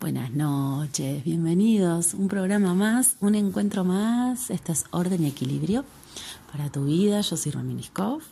Buenas 0.00 0.30
noches, 0.30 1.24
bienvenidos. 1.24 2.14
Un 2.14 2.28
programa 2.28 2.72
más, 2.72 3.16
un 3.20 3.34
encuentro 3.34 3.82
más. 3.82 4.48
Esto 4.48 4.70
es 4.70 4.84
Orden 4.92 5.24
y 5.24 5.26
Equilibrio 5.26 5.84
para 6.52 6.70
tu 6.70 6.84
vida. 6.84 7.20
Yo 7.20 7.36
soy 7.36 7.50
Rominiskov. 7.50 8.22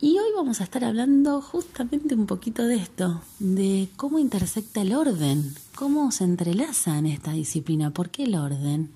Y 0.00 0.16
hoy 0.20 0.28
vamos 0.36 0.60
a 0.60 0.64
estar 0.64 0.84
hablando 0.84 1.42
justamente 1.42 2.14
un 2.14 2.26
poquito 2.26 2.64
de 2.64 2.76
esto, 2.76 3.20
de 3.40 3.88
cómo 3.96 4.20
intersecta 4.20 4.82
el 4.82 4.94
orden, 4.94 5.52
cómo 5.74 6.12
se 6.12 6.22
entrelaza 6.22 6.96
en 6.96 7.06
esta 7.06 7.32
disciplina, 7.32 7.90
por 7.90 8.10
qué 8.10 8.22
el 8.22 8.36
orden, 8.36 8.92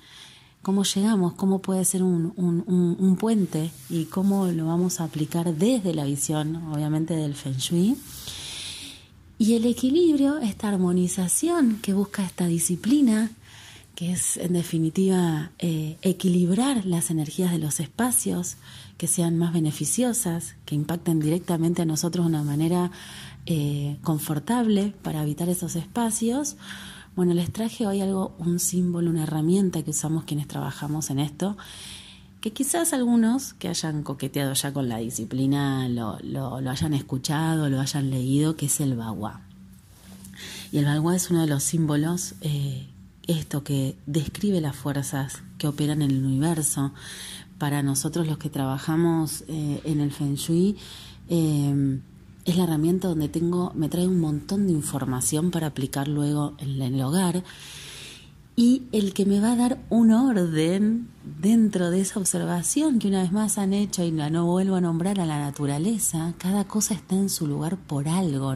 cómo 0.63 0.85
llegamos, 0.85 1.33
cómo 1.33 1.59
puede 1.59 1.85
ser 1.85 2.05
un, 2.05 2.33
un 2.37 3.17
puente 3.17 3.73
y 3.91 4.05
cómo 4.05 4.47
lo 4.47 4.67
vamos 4.67 5.01
a 5.01 5.05
aplicar 5.05 5.53
desde 5.53 5.95
la 5.95 6.05
visión, 6.05 6.55
obviamente, 6.73 7.17
del 7.17 7.35
Feng 7.35 7.57
Shui 7.59 7.97
y 9.39 9.55
el 9.55 9.67
equilibrio, 9.67 10.39
esta 10.39 10.69
armonización 10.69 11.79
que 11.83 11.93
busca 11.93 12.25
esta 12.25 12.47
disciplina, 12.47 13.31
que 13.95 14.13
es 14.13 14.37
en 14.37 14.53
definitiva 14.53 15.51
eh, 15.59 15.97
equilibrar 16.03 16.85
las 16.85 17.11
energías 17.11 17.53
de 17.53 17.59
los 17.59 17.81
espacios, 17.81 18.57
que 18.97 19.07
sean 19.07 19.37
más 19.37 19.53
beneficiosas, 19.53 20.55
que 20.65 20.75
impacten 20.75 21.21
directamente 21.21 21.83
a 21.83 21.85
nosotros 21.85 22.27
de 22.27 22.31
una 22.31 22.43
manera 22.43 22.91
eh, 23.47 23.97
confortable 24.03 24.95
para 25.03 25.21
habitar 25.21 25.49
esos 25.49 25.77
espacios. 25.77 26.57
Bueno, 27.17 27.35
les 27.35 27.53
traje 27.53 27.87
hoy 27.87 28.01
algo, 28.01 28.35
un 28.39 28.59
símbolo, 28.59 29.11
una 29.11 29.25
herramienta 29.25 29.83
que 29.83 29.91
usamos 29.91 30.25
quienes 30.25 30.49
trabajamos 30.49 31.11
en 31.11 31.19
esto, 31.19 31.57
que 32.45 32.53
quizás 32.53 32.93
algunos 32.93 33.55
que 33.55 33.69
hayan 33.69 34.03
coqueteado 34.03 34.53
ya 34.53 34.71
con 34.71 34.87
la 34.87 34.99
disciplina 34.99 35.89
lo, 35.89 36.19
lo, 36.21 36.59
hayan 36.59 36.93
escuchado, 36.93 37.71
lo 37.71 37.81
hayan 37.81 38.11
leído, 38.11 38.55
que 38.55 38.67
es 38.67 38.81
el 38.81 38.97
bagua. 38.97 39.41
Y 40.71 40.77
el 40.77 40.85
bagua 40.85 41.17
es 41.17 41.31
uno 41.31 41.41
de 41.41 41.47
los 41.47 41.63
símbolos, 41.63 42.35
eh, 42.43 42.87
esto 43.27 43.65
que 43.65 43.97
describe 44.05 44.61
las 44.61 44.77
fuerzas 44.77 45.43
que 45.57 45.69
operan 45.69 46.03
en 46.03 46.11
el 46.11 46.23
universo. 46.23 46.93
Para 47.57 47.83
nosotros 47.83 48.27
los 48.27 48.37
que 48.37 48.51
trabajamos 48.51 49.45
eh, 49.49 49.81
en 49.85 50.03
el 50.03 50.13
Feng 50.13 50.35
Shui, 50.35 50.77
eh, 51.31 51.99
es 52.45 52.57
la 52.59 52.65
herramienta 52.65 53.09
donde 53.09 53.31
tengo, 53.31 53.73
me 53.75 53.89
trae 53.89 54.07
un 54.07 54.21
montón 54.21 54.67
de 54.67 54.75
información 54.75 55.51
para 55.51 55.69
aplicar 55.69 56.09
luego 56.09 56.57
en 56.59 56.83
el 56.83 57.01
hogar 57.01 57.43
y 58.57 58.85
el 58.93 59.15
que 59.15 59.27
me 59.27 59.41
va 59.41 59.53
a 59.53 59.57
dar 59.57 59.79
un 59.91 60.13
orden 60.13 61.09
dentro 61.25 61.91
de 61.91 62.01
esa 62.01 62.21
observación 62.21 62.99
que 62.99 63.09
una 63.09 63.23
vez 63.23 63.33
más 63.33 63.59
han 63.59 63.73
hecho 63.73 64.05
y 64.05 64.13
no 64.13 64.47
vuelvo 64.47 64.77
a 64.77 64.81
nombrar 64.81 65.19
a 65.19 65.27
la 65.27 65.41
naturaleza, 65.41 66.35
cada 66.39 66.65
cosa 66.65 66.95
está 66.95 67.17
en 67.17 67.31
su 67.31 67.47
lugar 67.47 67.77
por 67.77 68.09
algo. 68.09 68.55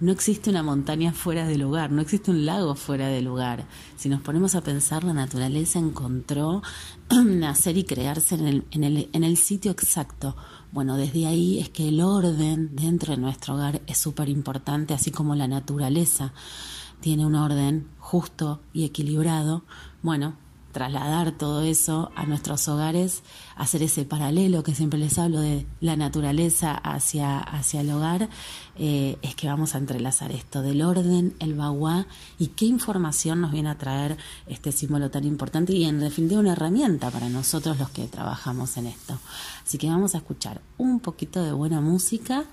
No 0.00 0.12
existe 0.12 0.48
una 0.48 0.62
montaña 0.62 1.12
fuera 1.12 1.46
de 1.46 1.58
lugar, 1.58 1.90
no 1.90 2.00
existe 2.00 2.30
un 2.30 2.46
lago 2.46 2.74
fuera 2.76 3.08
de 3.08 3.20
lugar. 3.20 3.66
Si 3.96 4.08
nos 4.08 4.22
ponemos 4.22 4.54
a 4.54 4.62
pensar, 4.62 5.02
la 5.02 5.12
naturaleza 5.12 5.78
encontró 5.78 6.62
nacer 7.10 7.76
y 7.76 7.84
crearse 7.84 8.36
en 8.36 8.46
el, 8.46 8.64
en 8.70 8.84
el, 8.84 9.10
en 9.12 9.24
el 9.24 9.36
sitio 9.36 9.72
exacto. 9.72 10.36
Bueno, 10.70 10.96
desde 10.96 11.26
ahí 11.26 11.58
es 11.58 11.68
que 11.68 11.88
el 11.88 12.00
orden 12.00 12.76
dentro 12.76 13.14
de 13.14 13.20
nuestro 13.20 13.54
hogar 13.54 13.82
es 13.88 13.98
súper 13.98 14.28
importante, 14.28 14.94
así 14.94 15.10
como 15.10 15.34
la 15.34 15.48
naturaleza 15.48 16.32
tiene 17.00 17.26
un 17.26 17.34
orden 17.34 17.88
justo 17.98 18.60
y 18.72 18.84
equilibrado, 18.84 19.64
bueno, 20.02 20.34
trasladar 20.72 21.32
todo 21.32 21.62
eso 21.62 22.12
a 22.14 22.26
nuestros 22.26 22.68
hogares, 22.68 23.22
hacer 23.56 23.82
ese 23.82 24.04
paralelo 24.04 24.62
que 24.62 24.74
siempre 24.74 24.98
les 24.98 25.18
hablo 25.18 25.40
de 25.40 25.66
la 25.80 25.96
naturaleza 25.96 26.72
hacia, 26.74 27.38
hacia 27.38 27.80
el 27.80 27.90
hogar, 27.90 28.28
eh, 28.76 29.16
es 29.22 29.34
que 29.34 29.48
vamos 29.48 29.74
a 29.74 29.78
entrelazar 29.78 30.30
esto 30.30 30.62
del 30.62 30.82
orden, 30.82 31.34
el 31.40 31.54
baguá 31.54 32.06
y 32.38 32.48
qué 32.48 32.66
información 32.66 33.40
nos 33.40 33.50
viene 33.50 33.70
a 33.70 33.78
traer 33.78 34.18
este 34.46 34.70
símbolo 34.70 35.10
tan 35.10 35.24
importante 35.24 35.72
y 35.72 35.84
en 35.84 36.00
definitiva 36.00 36.40
una 36.40 36.52
herramienta 36.52 37.10
para 37.10 37.28
nosotros 37.28 37.78
los 37.78 37.90
que 37.90 38.06
trabajamos 38.06 38.76
en 38.76 38.86
esto. 38.86 39.18
Así 39.64 39.78
que 39.78 39.88
vamos 39.88 40.14
a 40.14 40.18
escuchar 40.18 40.60
un 40.76 41.00
poquito 41.00 41.42
de 41.42 41.52
buena 41.52 41.80
música 41.80 42.44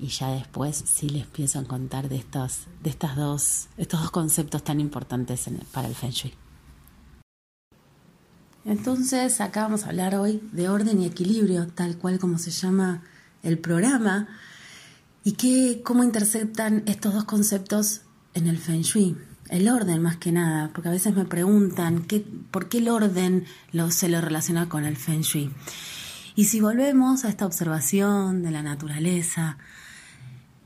y 0.00 0.08
ya 0.08 0.30
después 0.30 0.82
sí 0.86 1.08
les 1.08 1.26
pienso 1.26 1.58
a 1.58 1.64
contar 1.64 2.08
de 2.08 2.16
estos, 2.16 2.60
de 2.82 2.90
estas 2.90 3.16
dos, 3.16 3.68
estos 3.76 4.00
dos 4.00 4.10
conceptos 4.10 4.64
tan 4.64 4.80
importantes 4.80 5.44
para 5.72 5.88
el 5.88 5.94
Feng 5.94 6.10
Shui. 6.10 6.32
Entonces, 8.64 9.40
acá 9.40 9.62
vamos 9.62 9.84
a 9.84 9.88
hablar 9.88 10.14
hoy 10.14 10.40
de 10.52 10.68
orden 10.68 11.00
y 11.02 11.06
equilibrio, 11.06 11.66
tal 11.68 11.96
cual 11.98 12.18
como 12.18 12.38
se 12.38 12.50
llama 12.50 13.02
el 13.42 13.58
programa, 13.58 14.28
y 15.22 15.32
qué, 15.32 15.82
cómo 15.84 16.02
interceptan 16.02 16.82
estos 16.86 17.14
dos 17.14 17.24
conceptos 17.24 18.02
en 18.34 18.46
el 18.46 18.58
Feng 18.58 18.82
Shui. 18.82 19.16
El 19.50 19.68
orden 19.68 20.00
más 20.00 20.16
que 20.16 20.32
nada, 20.32 20.70
porque 20.72 20.88
a 20.88 20.92
veces 20.92 21.14
me 21.14 21.24
preguntan 21.24 22.04
¿qué, 22.04 22.24
por 22.50 22.68
qué 22.68 22.78
el 22.78 22.88
orden 22.88 23.44
lo, 23.72 23.90
se 23.90 24.08
lo 24.08 24.20
relaciona 24.20 24.68
con 24.68 24.84
el 24.84 24.96
Feng 24.96 25.22
Shui. 25.22 25.50
Y 26.36 26.44
si 26.44 26.60
volvemos 26.60 27.24
a 27.24 27.28
esta 27.28 27.44
observación 27.44 28.42
de 28.42 28.50
la 28.50 28.62
naturaleza, 28.62 29.58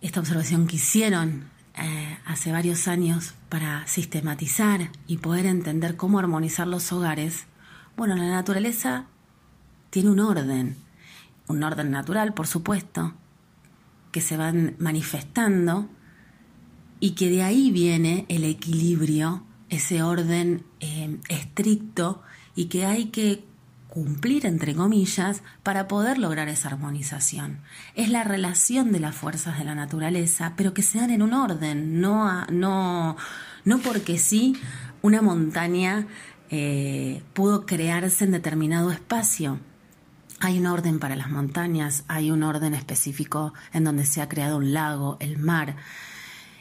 esta 0.04 0.20
observación 0.20 0.66
que 0.66 0.76
hicieron 0.76 1.44
eh, 1.76 2.19
hace 2.26 2.53
varios 2.53 2.88
años 2.88 3.34
para 3.48 3.87
sistematizar 3.87 4.91
y 5.06 5.16
poder 5.16 5.47
entender 5.47 5.97
cómo 5.97 6.19
armonizar 6.19 6.66
los 6.66 6.92
hogares, 6.92 7.47
bueno, 7.97 8.14
la 8.14 8.28
naturaleza 8.28 9.06
tiene 9.88 10.10
un 10.10 10.20
orden, 10.20 10.76
un 11.48 11.62
orden 11.62 11.91
natural, 11.91 12.34
por 12.34 12.47
supuesto, 12.47 13.14
que 14.12 14.20
se 14.20 14.37
van 14.37 14.76
manifestando 14.78 15.88
y 17.00 17.12
que 17.12 17.31
de 17.31 17.43
ahí 17.43 17.72
viene 17.72 18.26
el 18.28 18.44
equilibrio, 18.44 19.43
ese 19.70 20.03
orden 20.03 20.66
eh, 20.81 21.19
estricto 21.31 22.20
y 22.54 22.66
que 22.66 22.84
hay 22.84 23.06
que 23.06 23.43
cumplir, 23.94 24.44
entre 24.44 24.75
comillas, 24.75 25.43
para 25.62 25.87
poder 25.87 26.19
lograr 26.19 26.49
esa 26.49 26.69
armonización. 26.69 27.60
Es 27.94 28.10
la 28.10 28.25
relación 28.25 28.93
de 28.93 28.99
las 28.99 29.15
fuerzas 29.15 29.56
de 29.59 29.65
la 29.65 29.77
naturaleza, 29.77 30.55
pero 30.56 30.75
que 30.75 30.82
se 30.82 30.99
dan 30.99 31.10
en 31.10 31.22
un 31.22 31.32
orden, 31.32 32.00
no, 32.00 32.44
no, 32.47 33.16
no 33.65 33.78
porque 33.78 34.19
sí 34.19 34.56
una 35.00 35.22
montaña 35.22 36.09
eh, 36.50 37.22
pudo 37.34 37.66
crearse 37.66 38.25
en 38.25 38.32
determinado 38.32 38.91
espacio. 38.91 39.60
Hay 40.41 40.59
un 40.59 40.66
orden 40.66 40.99
para 40.99 41.15
las 41.15 41.31
montañas, 41.31 42.05
hay 42.09 42.32
un 42.32 42.43
orden 42.43 42.75
específico 42.75 43.55
en 43.72 43.84
donde 43.84 44.05
se 44.05 44.21
ha 44.21 44.28
creado 44.28 44.56
un 44.56 44.75
lago, 44.75 45.16
el 45.21 45.38
mar, 45.38 45.76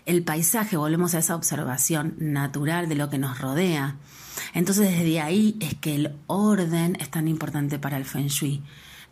el 0.06 0.24
paisaje, 0.24 0.78
volvemos 0.78 1.16
a 1.16 1.20
esa 1.20 1.36
observación 1.36 2.16
natural 2.20 2.90
de 2.90 2.96
lo 2.96 3.10
que 3.10 3.18
nos 3.18 3.40
rodea. 3.40 3.96
Entonces 4.54 4.92
desde 4.92 5.22
ahí 5.22 5.58
es 5.60 5.76
que 5.76 5.96
el 5.96 6.16
orden 6.28 6.98
es 7.00 7.10
tan 7.10 7.28
importante 7.28 7.80
para 7.80 7.98
el 7.98 8.06
feng 8.06 8.28
shui. 8.28 8.64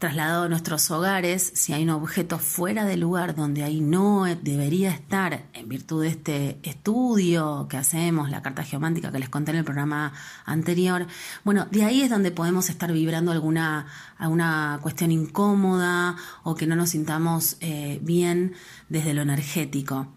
Trasladado 0.02 0.46
a 0.46 0.50
nuestros 0.50 0.90
hogares, 0.90 1.52
si 1.54 1.74
hay 1.74 1.84
un 1.84 1.92
objeto 1.92 2.40
fuera 2.40 2.86
del 2.86 3.02
lugar 3.02 3.36
donde 3.36 3.62
ahí 3.62 3.82
no 3.82 4.24
debería 4.24 4.90
estar, 4.90 5.44
en 5.54 5.70
virtud 5.70 6.02
de 6.02 6.08
este 6.08 6.60
estudio 6.64 7.68
que 7.70 7.78
hacemos, 7.78 8.32
la 8.32 8.42
carta 8.42 8.64
geomántica 8.64 9.12
que 9.12 9.20
les 9.20 9.30
conté 9.30 9.52
en 9.52 9.58
el 9.58 9.64
programa 9.64 10.12
anterior, 10.44 11.06
bueno, 11.44 11.68
de 11.70 11.84
ahí 11.84 12.02
es 12.02 12.10
donde 12.10 12.32
podemos 12.32 12.72
estar 12.72 12.92
vibrando 12.92 13.32
alguna, 13.32 13.86
alguna 14.18 14.80
cuestión 14.82 15.12
incómoda 15.12 16.16
o 16.42 16.56
que 16.56 16.66
no 16.66 16.76
nos 16.76 16.90
sintamos 16.90 17.58
eh, 17.60 18.00
bien 18.02 18.54
desde 18.90 19.14
lo 19.14 19.22
energético. 19.22 20.08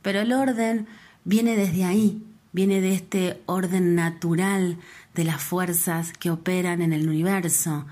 Pero 0.00 0.22
el 0.22 0.32
orden 0.32 0.86
viene 1.24 1.54
desde 1.54 1.84
ahí, 1.84 2.22
viene 2.54 2.80
de 2.80 2.94
este 2.94 3.42
orden 3.46 3.94
natural 3.96 4.78
de 5.14 5.24
las 5.24 5.42
fuerzas 5.42 6.12
que 6.12 6.30
operan 6.30 6.80
en 6.80 6.92
el 6.92 7.08
universo. 7.08 7.84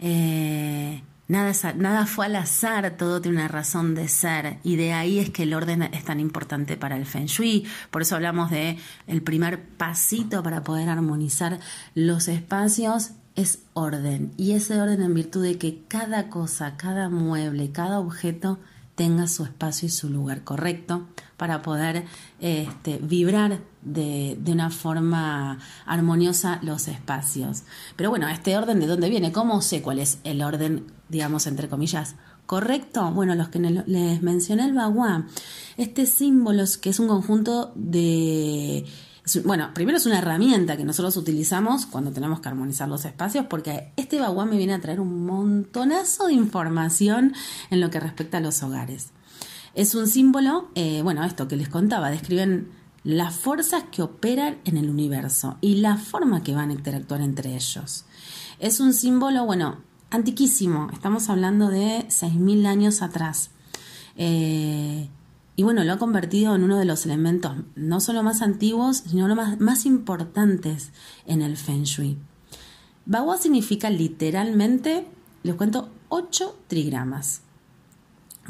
Eh, 0.00 1.02
nada, 1.28 1.52
nada 1.76 2.04
fue 2.04 2.26
al 2.26 2.36
azar, 2.36 2.96
todo 2.96 3.22
tiene 3.22 3.38
una 3.38 3.48
razón 3.48 3.94
de 3.94 4.08
ser 4.08 4.58
y 4.64 4.74
de 4.74 4.92
ahí 4.92 5.20
es 5.20 5.30
que 5.30 5.44
el 5.44 5.54
orden 5.54 5.82
es 5.82 6.04
tan 6.04 6.18
importante 6.18 6.76
para 6.76 6.96
el 6.96 7.06
Feng 7.06 7.26
Shui. 7.26 7.64
Por 7.90 8.02
eso 8.02 8.16
hablamos 8.16 8.50
de 8.50 8.76
el 9.06 9.22
primer 9.22 9.62
pasito 9.62 10.42
para 10.42 10.64
poder 10.64 10.88
armonizar 10.88 11.60
los 11.94 12.26
espacios 12.26 13.12
es 13.36 13.60
orden 13.72 14.32
y 14.36 14.52
ese 14.52 14.80
orden 14.80 15.00
en 15.00 15.14
virtud 15.14 15.44
de 15.44 15.58
que 15.58 15.84
cada 15.86 16.28
cosa, 16.28 16.76
cada 16.76 17.08
mueble, 17.08 17.70
cada 17.70 18.00
objeto 18.00 18.58
tenga 18.96 19.28
su 19.28 19.44
espacio 19.44 19.86
y 19.86 19.90
su 19.90 20.10
lugar 20.10 20.42
correcto 20.42 21.06
para 21.36 21.62
poder 21.62 22.04
este, 22.40 22.98
vibrar 23.00 23.60
de, 23.92 24.38
una 24.46 24.70
forma 24.70 25.58
armoniosa 25.86 26.58
los 26.62 26.88
espacios. 26.88 27.62
Pero 27.96 28.10
bueno, 28.10 28.28
este 28.28 28.56
orden 28.56 28.80
de 28.80 28.86
dónde 28.86 29.10
viene, 29.10 29.32
¿cómo 29.32 29.60
sé 29.62 29.82
cuál 29.82 29.98
es 29.98 30.18
el 30.24 30.42
orden, 30.42 30.86
digamos, 31.08 31.46
entre 31.46 31.68
comillas, 31.68 32.16
correcto? 32.46 33.10
Bueno, 33.12 33.34
los 33.34 33.48
que 33.48 33.58
les 33.58 34.22
mencioné 34.22 34.64
el 34.64 34.74
bagua, 34.74 35.26
este 35.76 36.06
símbolo 36.06 36.64
que 36.80 36.90
es 36.90 36.98
un 36.98 37.08
conjunto 37.08 37.72
de 37.74 38.84
bueno, 39.44 39.70
primero 39.74 39.98
es 39.98 40.06
una 40.06 40.18
herramienta 40.18 40.76
que 40.76 40.84
nosotros 40.84 41.16
utilizamos 41.16 41.86
cuando 41.86 42.12
tenemos 42.12 42.40
que 42.40 42.48
armonizar 42.48 42.88
los 42.88 43.04
espacios, 43.04 43.46
porque 43.48 43.92
este 43.96 44.18
bagua 44.18 44.46
me 44.46 44.56
viene 44.56 44.74
a 44.74 44.80
traer 44.80 45.00
un 45.00 45.26
montonazo 45.26 46.28
de 46.28 46.34
información 46.34 47.34
en 47.70 47.80
lo 47.80 47.90
que 47.90 48.00
respecta 48.00 48.38
a 48.38 48.40
los 48.40 48.62
hogares. 48.62 49.10
Es 49.74 49.94
un 49.94 50.06
símbolo, 50.06 50.70
eh, 50.74 51.02
bueno, 51.02 51.24
esto 51.24 51.46
que 51.46 51.56
les 51.56 51.68
contaba, 51.68 52.10
describen 52.10 52.70
las 53.04 53.34
fuerzas 53.34 53.84
que 53.90 54.02
operan 54.02 54.58
en 54.64 54.76
el 54.76 54.90
universo 54.90 55.56
y 55.60 55.76
la 55.76 55.96
forma 55.96 56.42
que 56.42 56.54
van 56.54 56.70
a 56.70 56.74
interactuar 56.74 57.20
entre 57.20 57.54
ellos. 57.54 58.04
Es 58.58 58.80
un 58.80 58.92
símbolo, 58.92 59.44
bueno, 59.44 59.78
antiquísimo, 60.10 60.88
estamos 60.92 61.28
hablando 61.28 61.68
de 61.68 62.06
6.000 62.08 62.66
años 62.66 63.02
atrás. 63.02 63.50
Eh, 64.16 65.08
y 65.56 65.62
bueno, 65.62 65.82
lo 65.84 65.92
ha 65.92 65.98
convertido 65.98 66.54
en 66.54 66.62
uno 66.62 66.76
de 66.76 66.84
los 66.84 67.04
elementos 67.04 67.56
no 67.74 68.00
solo 68.00 68.22
más 68.22 68.42
antiguos, 68.42 68.98
sino 68.98 69.26
los 69.26 69.36
más, 69.36 69.60
más 69.60 69.86
importantes 69.86 70.90
en 71.26 71.42
el 71.42 71.56
Feng 71.56 71.84
Shui. 71.84 72.18
Bagua 73.06 73.38
significa 73.38 73.90
literalmente, 73.90 75.06
les 75.42 75.54
cuento, 75.54 75.88
8 76.10 76.58
trigramas. 76.68 77.42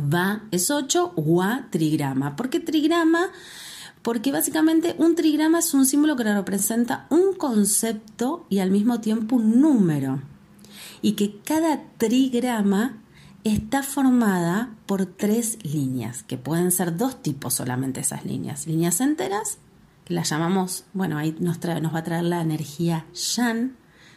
Va 0.00 0.42
es 0.50 0.70
8, 0.70 1.12
Gua 1.16 1.66
trigrama. 1.70 2.36
¿Por 2.36 2.50
qué 2.50 2.60
trigrama? 2.60 3.26
Porque 4.02 4.32
básicamente 4.32 4.94
un 4.98 5.14
trigrama 5.14 5.58
es 5.58 5.74
un 5.74 5.86
símbolo 5.86 6.16
que 6.16 6.24
representa 6.24 7.06
un 7.10 7.34
concepto 7.34 8.46
y 8.48 8.60
al 8.60 8.70
mismo 8.70 9.00
tiempo 9.00 9.36
un 9.36 9.60
número. 9.60 10.22
Y 11.02 11.12
que 11.12 11.40
cada 11.44 11.82
trigrama 11.98 13.02
está 13.44 13.82
formada 13.82 14.74
por 14.86 15.06
tres 15.06 15.58
líneas, 15.62 16.22
que 16.22 16.38
pueden 16.38 16.70
ser 16.70 16.96
dos 16.96 17.22
tipos 17.22 17.54
solamente 17.54 18.00
esas 18.00 18.24
líneas. 18.24 18.66
Líneas 18.66 19.00
enteras, 19.00 19.58
que 20.04 20.14
las 20.14 20.30
llamamos, 20.30 20.84
bueno, 20.92 21.18
ahí 21.18 21.36
nos, 21.38 21.58
va 21.58 21.98
a 21.98 22.04
traer 22.04 22.24
la 22.24 22.40
energía 22.40 23.06
Yan, 23.36 23.76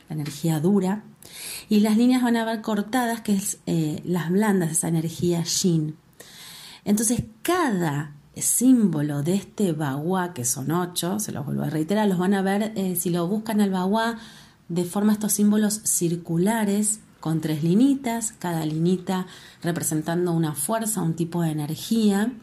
la 0.09 0.15
energía 0.15 0.59
dura, 0.59 1.03
y 1.69 1.81
las 1.81 1.97
líneas 1.97 2.23
van 2.23 2.37
a 2.37 2.45
ver 2.45 2.61
cortadas, 2.61 3.21
que 3.21 3.35
es 3.35 3.59
eh, 3.65 4.01
las 4.05 4.29
blandas, 4.29 4.71
esa 4.71 4.87
energía 4.87 5.43
Yin. 5.43 5.95
Entonces, 6.83 7.23
cada 7.41 8.15
símbolo 8.35 9.23
de 9.23 9.35
este 9.35 9.73
bagua, 9.73 10.33
que 10.33 10.45
son 10.45 10.71
ocho, 10.71 11.19
se 11.19 11.31
los 11.31 11.45
vuelvo 11.45 11.63
a 11.63 11.69
reiterar, 11.69 12.07
los 12.07 12.17
van 12.17 12.33
a 12.33 12.41
ver 12.41 12.71
eh, 12.75 12.95
si 12.95 13.09
lo 13.09 13.27
buscan 13.27 13.59
al 13.61 13.71
bagua 13.71 14.17
de 14.69 14.85
forma 14.85 15.13
estos 15.13 15.33
símbolos 15.33 15.81
circulares 15.83 17.01
con 17.19 17.41
tres 17.41 17.63
linitas, 17.63 18.33
cada 18.39 18.65
linita 18.65 19.27
representando 19.61 20.31
una 20.31 20.53
fuerza, 20.53 21.01
un 21.01 21.13
tipo 21.13 21.41
de 21.41 21.51
energía. 21.51 22.33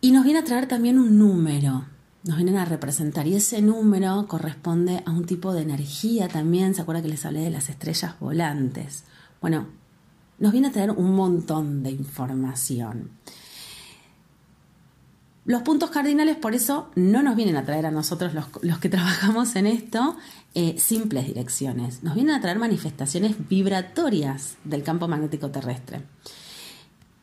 Y 0.00 0.12
nos 0.12 0.24
viene 0.24 0.38
a 0.38 0.44
traer 0.44 0.66
también 0.66 0.98
un 0.98 1.18
número, 1.18 1.84
nos 2.24 2.36
vienen 2.36 2.56
a 2.56 2.64
representar 2.64 3.26
y 3.26 3.34
ese 3.34 3.60
número 3.62 4.26
corresponde 4.28 5.02
a 5.04 5.10
un 5.10 5.24
tipo 5.24 5.52
de 5.52 5.62
energía 5.62 6.28
también, 6.28 6.74
¿se 6.74 6.82
acuerda 6.82 7.02
que 7.02 7.08
les 7.08 7.26
hablé 7.26 7.40
de 7.40 7.50
las 7.50 7.68
estrellas 7.68 8.18
volantes? 8.18 9.04
Bueno, 9.40 9.66
nos 10.38 10.52
viene 10.52 10.68
a 10.68 10.72
traer 10.72 10.90
un 10.90 11.14
montón 11.14 11.82
de 11.82 11.90
información. 11.90 13.10
Los 15.50 15.62
puntos 15.62 15.90
cardinales, 15.90 16.36
por 16.36 16.54
eso, 16.54 16.92
no 16.94 17.24
nos 17.24 17.34
vienen 17.34 17.56
a 17.56 17.64
traer 17.64 17.84
a 17.84 17.90
nosotros 17.90 18.34
los, 18.34 18.78
que 18.78 18.88
trabajamos 18.88 19.56
en 19.56 19.66
esto 19.66 20.16
eh, 20.54 20.76
simples 20.78 21.26
direcciones, 21.26 22.04
nos 22.04 22.14
vienen 22.14 22.36
a 22.36 22.40
traer 22.40 22.60
manifestaciones 22.60 23.34
vibratorias 23.48 24.58
del 24.62 24.84
campo 24.84 25.08
magnético 25.08 25.50
terrestre. 25.50 26.02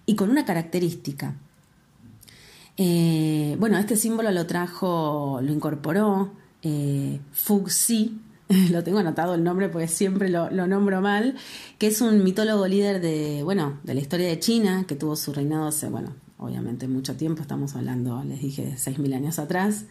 Y 0.05 0.17
con 0.17 0.29
una 0.29 0.43
característica. 0.43 1.35
Eh, 2.75 3.55
bueno, 3.61 3.77
este 3.77 3.95
símbolo 3.95 4.29
lo 4.31 4.45
trajo, 4.45 5.39
lo 5.41 5.53
incorporó 5.53 6.33
eh, 6.63 7.21
Fuxi, 7.31 8.19
lo 8.71 8.83
tengo 8.83 8.99
anotado 8.99 9.35
el 9.35 9.43
nombre 9.45 9.69
porque 9.69 9.87
siempre 9.87 10.27
lo, 10.27 10.49
lo, 10.51 10.67
nombro 10.67 10.99
mal, 10.99 11.37
que 11.77 11.87
es 11.87 12.01
un 12.01 12.21
mitólogo 12.25 12.67
líder 12.67 12.99
de, 12.99 13.43
bueno, 13.43 13.79
de 13.83 13.93
la 13.93 14.01
historia 14.01 14.27
de 14.27 14.37
China, 14.37 14.83
que 14.85 14.97
tuvo 14.97 15.15
su 15.15 15.31
reinado 15.31 15.67
hace, 15.67 15.87
bueno, 15.87 16.13
obviamente 16.37 16.87
mucho 16.87 17.15
tiempo, 17.15 17.41
estamos 17.41 17.75
hablando, 17.75 18.23
les 18.23 18.41
dije, 18.41 18.65
de 18.65 18.73
6.000 18.73 19.15
años 19.15 19.39
atrás. 19.39 19.85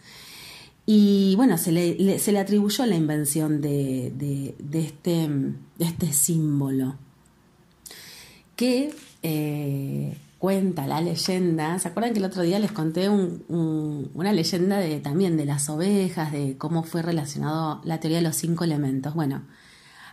Y 0.85 1.35
bueno, 1.35 1.57
se 1.57 1.71
le, 1.71 2.17
se 2.17 2.31
le 2.31 2.39
atribuyó 2.39 2.85
la 2.85 2.95
invención 2.95 3.59
de, 3.59 4.13
de, 4.15 4.79
este, 4.79 5.29
este 5.79 6.13
símbolo, 6.13 6.95
que 8.55 8.95
eh, 9.21 10.17
cuenta 10.39 10.87
la 10.87 11.01
leyenda. 11.01 11.77
¿Se 11.79 11.89
acuerdan 11.89 12.13
que 12.13 12.19
el 12.19 12.25
otro 12.25 12.41
día 12.41 12.59
les 12.59 12.71
conté 12.71 13.09
una 13.09 14.31
leyenda 14.31 14.77
de, 14.77 14.99
también 15.01 15.35
de 15.35 15.45
las 15.45 15.67
ovejas, 15.67 16.31
de 16.31 16.57
cómo 16.57 16.83
fue 16.83 17.01
relacionado 17.01 17.81
la 17.83 17.99
teoría 17.99 18.19
de 18.19 18.23
los 18.23 18.37
cinco 18.37 18.63
elementos? 18.63 19.13
Bueno, 19.13 19.43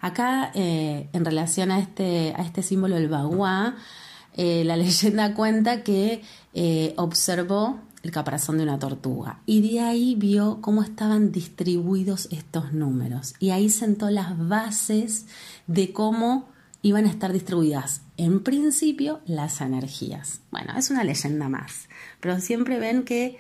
acá 0.00 0.50
eh, 0.54 1.08
en 1.12 1.24
relación 1.24 1.70
a 1.70 1.78
este, 1.78 2.34
a 2.36 2.42
este 2.42 2.62
símbolo 2.62 2.96
del 2.96 3.08
bagua, 3.08 3.76
eh, 4.34 4.64
la 4.64 4.76
leyenda 4.76 5.34
cuenta 5.34 5.82
que 5.82 6.22
eh, 6.52 6.94
observó 6.96 7.80
el 8.02 8.10
caparazón 8.10 8.58
de 8.58 8.64
una 8.64 8.78
tortuga 8.78 9.40
y 9.46 9.68
de 9.68 9.80
ahí 9.80 10.14
vio 10.14 10.58
cómo 10.60 10.82
estaban 10.82 11.32
distribuidos 11.32 12.28
estos 12.30 12.72
números 12.72 13.34
y 13.38 13.50
ahí 13.50 13.70
sentó 13.70 14.10
las 14.10 14.36
bases 14.46 15.26
de 15.66 15.92
cómo 15.92 16.46
iban 16.82 17.06
a 17.06 17.10
estar 17.10 17.32
distribuidas 17.32 18.02
en 18.18 18.42
principio 18.42 19.20
las 19.24 19.62
energías. 19.62 20.40
Bueno, 20.50 20.76
es 20.76 20.90
una 20.90 21.02
leyenda 21.02 21.48
más, 21.48 21.88
pero 22.20 22.38
siempre 22.40 22.78
ven 22.78 23.04
que 23.04 23.38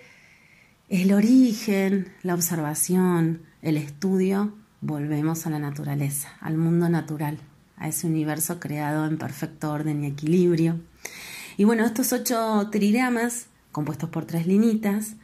el 0.88 1.12
origen, 1.12 2.12
la 2.22 2.34
observación, 2.34 3.42
el 3.60 3.76
estudio, 3.76 4.54
volvemos 4.80 5.46
a 5.46 5.50
la 5.50 5.58
naturaleza, 5.58 6.30
al 6.40 6.56
mundo 6.56 6.88
natural, 6.88 7.38
a 7.76 7.88
ese 7.88 8.06
universo 8.06 8.60
creado 8.60 9.06
en 9.06 9.18
perfecto 9.18 9.70
orden 9.70 10.04
y 10.04 10.08
equilibrio. 10.08 10.80
Y 11.56 11.64
bueno, 11.64 11.84
estos 11.84 12.12
ocho 12.12 12.68
trigramas, 12.70 13.46
compuestos 13.72 14.10
por 14.10 14.24
tres 14.24 14.46
linitas, 14.46 15.16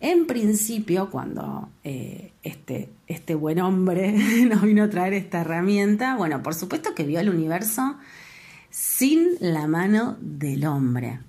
en 0.00 0.26
principio, 0.26 1.10
cuando 1.10 1.70
eh, 1.82 2.32
este, 2.42 2.90
este 3.06 3.34
buen 3.34 3.60
hombre 3.60 4.12
nos 4.48 4.62
vino 4.62 4.84
a 4.84 4.90
traer 4.90 5.14
esta 5.14 5.40
herramienta, 5.40 6.16
bueno, 6.16 6.42
por 6.42 6.54
supuesto 6.54 6.94
que 6.94 7.04
vio 7.04 7.20
el 7.20 7.30
universo 7.30 7.96
sin 8.70 9.36
la 9.40 9.66
mano 9.66 10.16
del 10.20 10.66
hombre. 10.66 11.20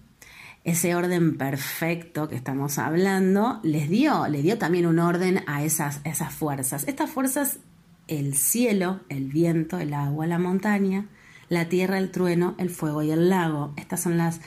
Ese 0.63 0.95
orden 0.95 1.37
perfecto 1.37 2.27
que 2.27 2.35
estamos 2.35 2.79
hablando 2.79 3.59
les 3.61 3.87
dio, 3.87 4.27
le 4.27 4.41
dio 4.41 4.57
también 4.57 4.87
un 4.87 4.97
orden 4.97 5.43
a 5.45 5.63
esas, 5.63 6.01
esas 6.03 6.33
fuerzas. 6.33 6.85
Estas 6.87 7.09
fuerzas 7.09 7.59
el 8.07 8.35
cielo, 8.35 9.01
el 9.09 9.29
viento, 9.29 9.79
el 9.79 9.93
agua, 9.93 10.27
la 10.27 10.39
montaña, 10.39 11.05
la 11.49 11.69
tierra, 11.69 11.97
el 11.97 12.11
trueno, 12.11 12.55
el 12.57 12.69
fuego 12.69 13.03
y 13.03 13.11
el 13.11 13.29
lago. 13.29 13.73
Estas 13.77 14.01
son 14.01 14.17
las, 14.17 14.41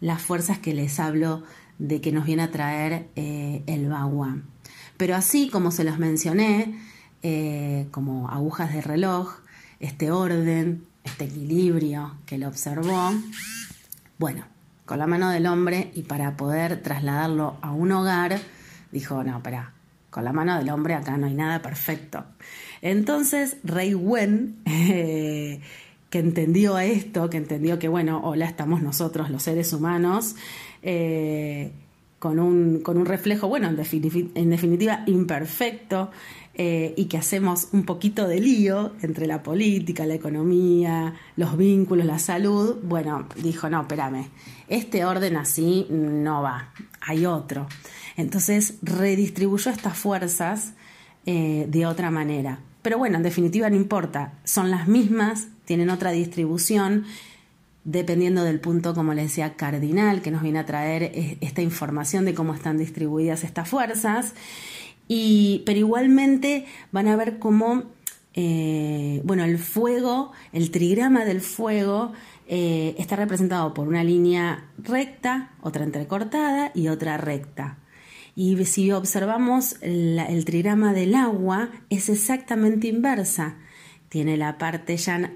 las 0.00 0.22
fuerzas 0.22 0.58
que 0.58 0.74
les 0.74 1.00
hablo 1.00 1.42
de 1.78 2.00
que 2.00 2.12
nos 2.12 2.26
viene 2.26 2.42
a 2.42 2.50
traer 2.50 3.08
eh, 3.16 3.62
el 3.66 3.88
bagua. 3.88 4.38
Pero 4.96 5.14
así 5.14 5.48
como 5.48 5.70
se 5.70 5.84
los 5.84 5.98
mencioné, 5.98 6.74
eh, 7.22 7.86
como 7.90 8.28
agujas 8.28 8.72
de 8.72 8.80
reloj, 8.80 9.36
este 9.80 10.10
orden, 10.10 10.84
este 11.04 11.24
equilibrio 11.24 12.16
que 12.26 12.38
lo 12.38 12.48
observó, 12.48 13.12
bueno, 14.18 14.44
con 14.84 14.98
la 14.98 15.06
mano 15.06 15.30
del 15.30 15.46
hombre 15.46 15.92
y 15.94 16.02
para 16.02 16.36
poder 16.36 16.82
trasladarlo 16.82 17.56
a 17.62 17.72
un 17.72 17.92
hogar, 17.92 18.40
dijo, 18.90 19.22
no, 19.22 19.36
espera, 19.36 19.72
con 20.10 20.24
la 20.24 20.32
mano 20.32 20.56
del 20.58 20.70
hombre 20.70 20.94
acá 20.94 21.16
no 21.16 21.26
hay 21.26 21.34
nada 21.34 21.60
perfecto. 21.62 22.24
Entonces, 22.80 23.56
Rey 23.64 23.94
Wen, 23.94 24.56
eh, 24.66 25.60
que 26.10 26.18
entendió 26.18 26.78
esto, 26.78 27.28
que 27.28 27.36
entendió 27.36 27.78
que, 27.78 27.88
bueno, 27.88 28.20
hola, 28.24 28.46
estamos 28.46 28.82
nosotros, 28.82 29.30
los 29.30 29.42
seres 29.42 29.72
humanos, 29.72 30.36
eh, 30.82 31.72
con, 32.18 32.38
un, 32.38 32.80
con, 32.80 32.96
un, 32.96 33.06
reflejo, 33.06 33.48
bueno, 33.48 33.68
en, 33.68 33.76
definitiva, 33.76 35.04
imperfecto, 35.06 36.10
eh, 36.54 36.92
y 36.96 37.04
que 37.04 37.18
hacemos 37.18 37.68
un 37.70 37.84
poquito 37.84 38.26
de 38.26 38.40
lío 38.40 38.92
entre 39.02 39.28
la 39.28 39.44
política, 39.44 40.06
la 40.06 40.14
economía, 40.14 41.14
los 41.36 41.56
vínculos, 41.56 42.04
la 42.04 42.18
salud, 42.18 42.78
bueno, 42.82 43.28
dijo, 43.36 43.70
no, 43.70 43.82
espérame, 43.82 44.26
este 44.66 45.04
orden 45.04 45.36
así 45.36 45.86
no 45.90 46.42
va, 46.42 46.72
hay 47.00 47.26
otro. 47.26 47.68
Entonces 48.18 48.74
redistribuyó 48.82 49.70
estas 49.70 49.96
fuerzas 49.96 50.74
de 51.24 51.86
otra 51.86 52.10
manera. 52.10 52.58
Pero 52.82 52.98
bueno, 52.98 53.16
en 53.16 53.22
definitiva 53.22 53.68
no 53.68 53.76
importa, 53.76 54.32
son 54.44 54.70
las 54.70 54.88
mismas, 54.88 55.48
tienen 55.66 55.90
otra 55.90 56.10
distribución, 56.10 57.04
dependiendo 57.84 58.44
del 58.44 58.60
punto, 58.60 58.94
como 58.94 59.14
les 59.14 59.28
decía, 59.28 59.54
cardinal, 59.54 60.20
que 60.20 60.30
nos 60.30 60.42
viene 60.42 60.58
a 60.58 60.66
traer 60.66 61.04
eh, 61.04 61.38
esta 61.40 61.62
información 61.62 62.26
de 62.26 62.34
cómo 62.34 62.54
están 62.54 62.76
distribuidas 62.76 63.44
estas 63.44 63.68
fuerzas. 63.68 64.34
Y, 65.08 65.62
pero 65.64 65.78
igualmente 65.78 66.66
van 66.92 67.08
a 67.08 67.16
ver 67.16 67.38
cómo, 67.38 67.84
eh, 68.34 69.22
bueno, 69.24 69.44
el 69.44 69.58
fuego, 69.58 70.32
el 70.52 70.70
trigrama 70.70 71.24
del 71.24 71.40
fuego, 71.40 72.12
eh, 72.46 72.94
está 72.98 73.16
representado 73.16 73.72
por 73.72 73.88
una 73.88 74.04
línea 74.04 74.66
recta, 74.76 75.52
otra 75.62 75.84
entrecortada 75.84 76.72
y 76.74 76.88
otra 76.88 77.16
recta. 77.16 77.78
Y 78.40 78.64
si 78.66 78.92
observamos 78.92 79.74
el 79.80 80.44
trigrama 80.44 80.92
del 80.92 81.16
agua, 81.16 81.70
es 81.90 82.08
exactamente 82.08 82.86
inversa. 82.86 83.56
Tiene 84.10 84.36
la 84.36 84.58
parte 84.58 84.96
ya 84.96 85.32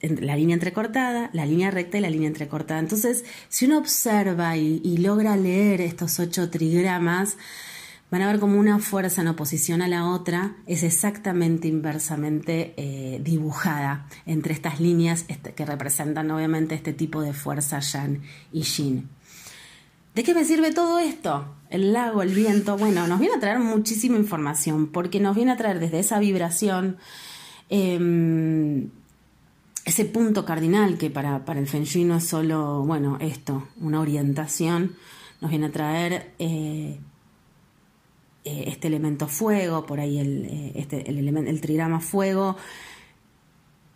la 0.00 0.36
línea 0.36 0.54
entrecortada, 0.54 1.28
la 1.32 1.44
línea 1.44 1.72
recta 1.72 1.98
y 1.98 2.00
la 2.00 2.10
línea 2.10 2.28
entrecortada. 2.28 2.78
Entonces, 2.78 3.24
si 3.48 3.64
uno 3.64 3.78
observa 3.78 4.56
y, 4.56 4.96
logra 4.98 5.36
leer 5.36 5.80
estos 5.80 6.20
ocho 6.20 6.50
trigramas, 6.50 7.36
van 8.12 8.22
a 8.22 8.28
ver 8.28 8.38
como 8.38 8.60
una 8.60 8.78
fuerza 8.78 9.22
en 9.22 9.26
oposición 9.26 9.82
a 9.82 9.88
la 9.88 10.06
otra 10.08 10.54
es 10.68 10.84
exactamente 10.84 11.66
inversamente 11.66 12.74
eh, 12.76 13.20
dibujada 13.24 14.06
entre 14.24 14.54
estas 14.54 14.78
líneas 14.78 15.24
este, 15.26 15.52
que 15.52 15.66
representan 15.66 16.30
obviamente 16.30 16.76
este 16.76 16.92
tipo 16.92 17.22
de 17.22 17.32
fuerza 17.32 17.80
Yan 17.80 18.22
y 18.52 18.62
Yin. 18.62 19.08
¿De 20.14 20.22
qué 20.22 20.32
me 20.32 20.44
sirve 20.44 20.72
todo 20.72 21.00
esto? 21.00 21.56
El 21.70 21.92
lago, 21.92 22.22
el 22.22 22.32
viento. 22.32 22.76
Bueno, 22.76 23.08
nos 23.08 23.18
viene 23.18 23.34
a 23.34 23.40
traer 23.40 23.58
muchísima 23.58 24.16
información 24.16 24.86
porque 24.86 25.18
nos 25.18 25.34
viene 25.34 25.50
a 25.50 25.56
traer 25.56 25.80
desde 25.80 25.98
esa 25.98 26.20
vibración, 26.20 26.98
em, 27.68 28.90
ese 29.84 30.04
punto 30.04 30.44
cardinal 30.44 30.98
que 30.98 31.10
para, 31.10 31.44
para, 31.44 31.58
el 31.58 31.66
Feng 31.66 31.82
Shui 31.82 32.04
no 32.04 32.16
es 32.16 32.24
solo, 32.24 32.84
bueno, 32.84 33.18
esto, 33.20 33.66
una 33.80 34.00
orientación, 34.00 34.94
nos 35.40 35.50
viene 35.50 35.66
a 35.66 35.72
traer 35.72 36.30
eh, 36.38 37.00
eh, 38.44 38.64
este 38.68 38.86
elemento 38.86 39.26
fuego, 39.26 39.84
por 39.84 39.98
ahí 39.98 40.20
el, 40.20 40.44
eh, 40.44 40.72
este, 40.76 41.10
el, 41.10 41.26
el 41.36 41.60
trigrama 41.60 41.98
fuego, 41.98 42.56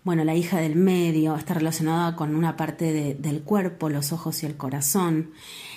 bueno, 0.04 0.24
la 0.24 0.34
hija 0.34 0.58
del 0.58 0.76
medio 0.76 1.36
está 1.36 1.54
relacionada 1.54 2.16
con 2.16 2.34
una 2.34 2.56
parte 2.56 3.16
del 3.18 3.42
cuerpo, 3.42 3.88
los 3.88 4.12
ojos 4.12 4.42
y 4.42 4.46
el 4.46 4.56
corazón. 4.56 5.32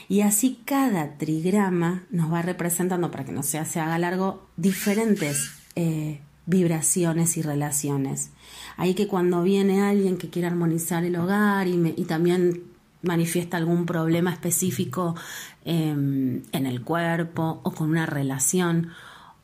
Y 0.08 0.22
así 0.22 0.62
cada 0.66 1.18
trigrama 1.18 2.04
nos 2.12 2.32
va 2.32 2.42
representando, 2.42 3.12
para 3.12 3.26
que 3.26 3.32
no 3.32 3.44
sea, 3.44 3.66
se 3.66 3.80
haga 3.80 3.98
largo, 3.98 4.48
diferentes 4.58 5.52
eh, 5.76 6.22
vibraciones 6.46 7.38
y 7.38 7.42
relaciones. 7.42 8.32
Ahí 8.78 8.94
que 8.94 9.08
cuando 9.08 9.44
viene 9.44 9.82
alguien 9.82 10.18
que 10.18 10.30
quiere 10.30 10.48
armonizar 10.48 11.04
el 11.04 11.16
hogar 11.16 11.68
y, 11.68 12.06
también 12.06 12.64
manifiesta 13.02 13.58
algún 13.58 13.86
problema 13.86 14.32
específico 14.32 15.16
em, 15.66 16.44
en 16.52 16.66
el 16.66 16.82
cuerpo 16.82 17.62
o 17.64 17.72
con 17.72 17.90
una 17.90 18.06
relación, 18.06 18.90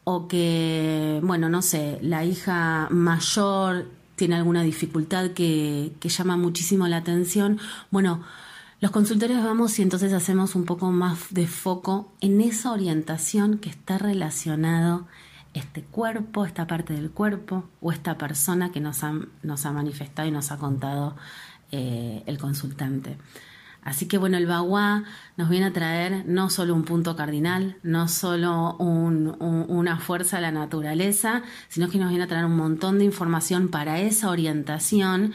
o 0.03 0.27
que, 0.27 1.19
bueno, 1.23 1.49
no 1.49 1.61
sé, 1.61 1.97
la 2.01 2.23
hija 2.23 2.87
mayor 2.91 3.96
tiene 4.17 4.35
alguna 4.35 4.63
dificultad 4.63 5.31
que, 5.31 5.93
llama 6.01 6.35
muchísimo 6.35 6.87
la 6.87 6.97
atención, 6.97 7.59
bueno, 7.91 8.23
los 8.81 8.91
consultores 8.91 9.41
vamos 9.43 9.77
y 9.79 9.83
entonces 9.83 10.11
hacemos 10.11 10.55
un 10.55 10.65
poco 10.65 10.91
más 10.91 11.27
de 11.29 11.47
foco 11.47 12.11
en 12.19 12.41
esa 12.41 12.71
orientación 12.71 13.59
que 13.59 13.69
está 13.69 13.97
relacionado 13.97 15.07
este 15.53 15.83
cuerpo, 15.83 16.45
esta 16.45 16.67
parte 16.67 16.93
del 16.93 17.11
cuerpo 17.11 17.63
o 17.79 17.91
esta 17.91 18.17
persona 18.17 18.71
que 18.71 18.81
nos 18.81 19.03
ha, 19.03 19.13
nos 19.43 19.65
ha 19.65 19.71
manifestado 19.71 20.27
y 20.27 20.31
nos 20.31 20.51
ha 20.51 20.57
contado 20.57 21.15
eh, 21.71 22.23
el 22.25 22.37
consultante. 22.39 23.17
Así 23.87 24.05
que 24.05 24.17
bueno, 24.17 24.35
el 24.35 24.47
Bagua 24.47 25.05
nos 25.37 25.47
viene 25.47 25.67
a 25.67 25.71
traer 25.71 26.25
no 26.25 26.49
solo 26.49 26.75
un 26.75 26.83
punto 26.83 27.15
cardinal, 27.15 27.77
no 27.83 28.09
solo 28.09 28.75
una 28.75 29.97
fuerza 29.97 30.39
a 30.39 30.41
la 30.41 30.51
naturaleza, 30.51 31.41
sino 31.69 31.87
que 31.87 31.97
nos 31.97 32.09
viene 32.09 32.25
a 32.25 32.27
traer 32.27 32.43
un 32.43 32.57
montón 32.57 32.99
de 32.99 33.05
información 33.05 33.69
para 33.69 34.01
esa 34.01 34.29
orientación. 34.29 35.31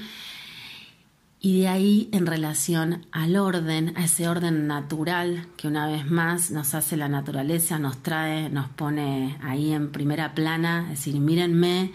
Y 1.41 1.63
de 1.63 1.69
ahí 1.69 2.11
en 2.13 2.27
relación 2.27 3.07
al 3.11 3.37
orden, 3.37 3.95
a 3.97 4.05
ese 4.05 4.29
orden 4.29 4.67
natural 4.67 5.47
que 5.57 5.67
una 5.67 5.87
vez 5.87 6.05
más 6.11 6.51
nos 6.51 6.75
hace 6.75 6.99
la 6.99 7.09
naturaleza, 7.09 7.79
nos 7.79 8.03
trae, 8.03 8.51
nos 8.51 8.69
pone 8.69 9.39
ahí 9.43 9.73
en 9.73 9.91
primera 9.93 10.35
plana, 10.35 10.91
es 10.93 10.99
decir, 10.99 11.19
mírenme 11.19 11.95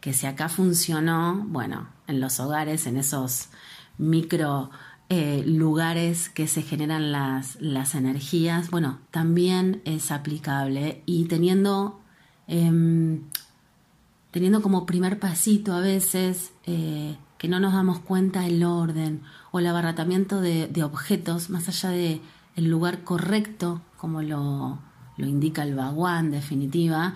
que 0.00 0.12
si 0.12 0.28
acá 0.28 0.48
funcionó, 0.48 1.44
bueno, 1.48 1.88
en 2.06 2.20
los 2.20 2.38
hogares, 2.38 2.86
en 2.86 2.98
esos 2.98 3.48
micro 3.98 4.70
eh, 5.10 5.42
lugares 5.46 6.28
que 6.28 6.46
se 6.46 6.62
generan 6.62 7.12
las, 7.12 7.56
las, 7.60 7.94
energías, 7.94 8.70
bueno, 8.70 8.98
también 9.10 9.80
es 9.84 10.10
aplicable 10.10 11.02
y 11.06 11.24
teniendo, 11.24 12.00
em, 12.46 13.22
teniendo 14.30 14.60
como 14.60 14.84
primer 14.84 15.18
pasito 15.18 15.72
a 15.72 15.80
veces, 15.80 16.52
eh, 16.66 17.16
que 17.38 17.48
no 17.48 17.60
nos 17.60 17.72
damos 17.72 18.00
cuenta 18.00 18.46
el 18.46 18.62
orden 18.64 19.22
o 19.52 19.60
el 19.60 19.66
abaratamiento 19.66 20.40
de, 20.40 20.82
objetos 20.82 21.48
más 21.50 21.68
allá 21.68 21.90
de 21.90 22.20
el 22.56 22.68
lugar 22.68 23.04
correcto, 23.04 23.80
como 23.96 24.22
lo, 24.22 24.78
indica 25.16 25.62
el 25.62 25.74
Baguán, 25.74 26.26
en 26.26 26.32
definitiva. 26.32 27.14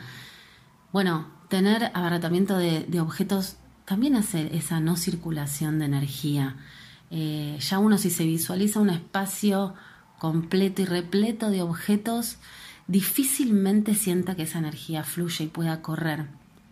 Bueno, 0.92 1.26
tener 1.48 1.90
abaratamiento 1.94 2.56
de, 2.56 3.00
objetos 3.00 3.56
también 3.84 4.14
hace 4.14 4.56
esa 4.56 4.80
no 4.80 4.96
circulación 4.96 5.80
de 5.80 5.86
energía. 5.86 6.56
Eh, 7.14 7.58
ya 7.60 7.78
uno 7.78 7.98
si 7.98 8.08
se 8.08 8.24
visualiza 8.24 8.80
un 8.80 8.88
espacio 8.88 9.74
completo 10.18 10.80
y 10.80 10.86
repleto 10.86 11.50
de 11.50 11.60
objetos, 11.60 12.38
difícilmente 12.86 13.94
sienta 13.94 14.34
que 14.34 14.44
esa 14.44 14.60
energía 14.60 15.04
fluye 15.04 15.44
y 15.44 15.48
pueda 15.48 15.82
correr. 15.82 16.26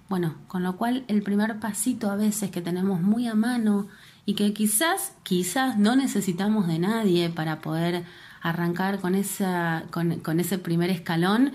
Bueno, 0.08 0.36
con 0.48 0.62
lo 0.62 0.76
cual 0.76 1.04
el 1.08 1.22
primer 1.22 1.60
pasito 1.60 2.10
a 2.10 2.16
veces 2.16 2.50
que 2.50 2.62
tenemos 2.62 3.02
muy 3.02 3.28
a 3.28 3.34
mano 3.34 3.86
y 4.24 4.34
que 4.34 4.54
quizás, 4.54 5.12
quizás 5.24 5.76
no 5.78 5.94
necesitamos 5.94 6.66
de 6.66 6.78
nadie 6.78 7.28
para 7.28 7.60
poder 7.60 8.04
arrancar 8.40 8.98
con, 9.00 9.14
esa, 9.14 9.84
con, 9.90 10.40
ese 10.40 10.56
primer 10.56 10.88
escalón, 10.88 11.52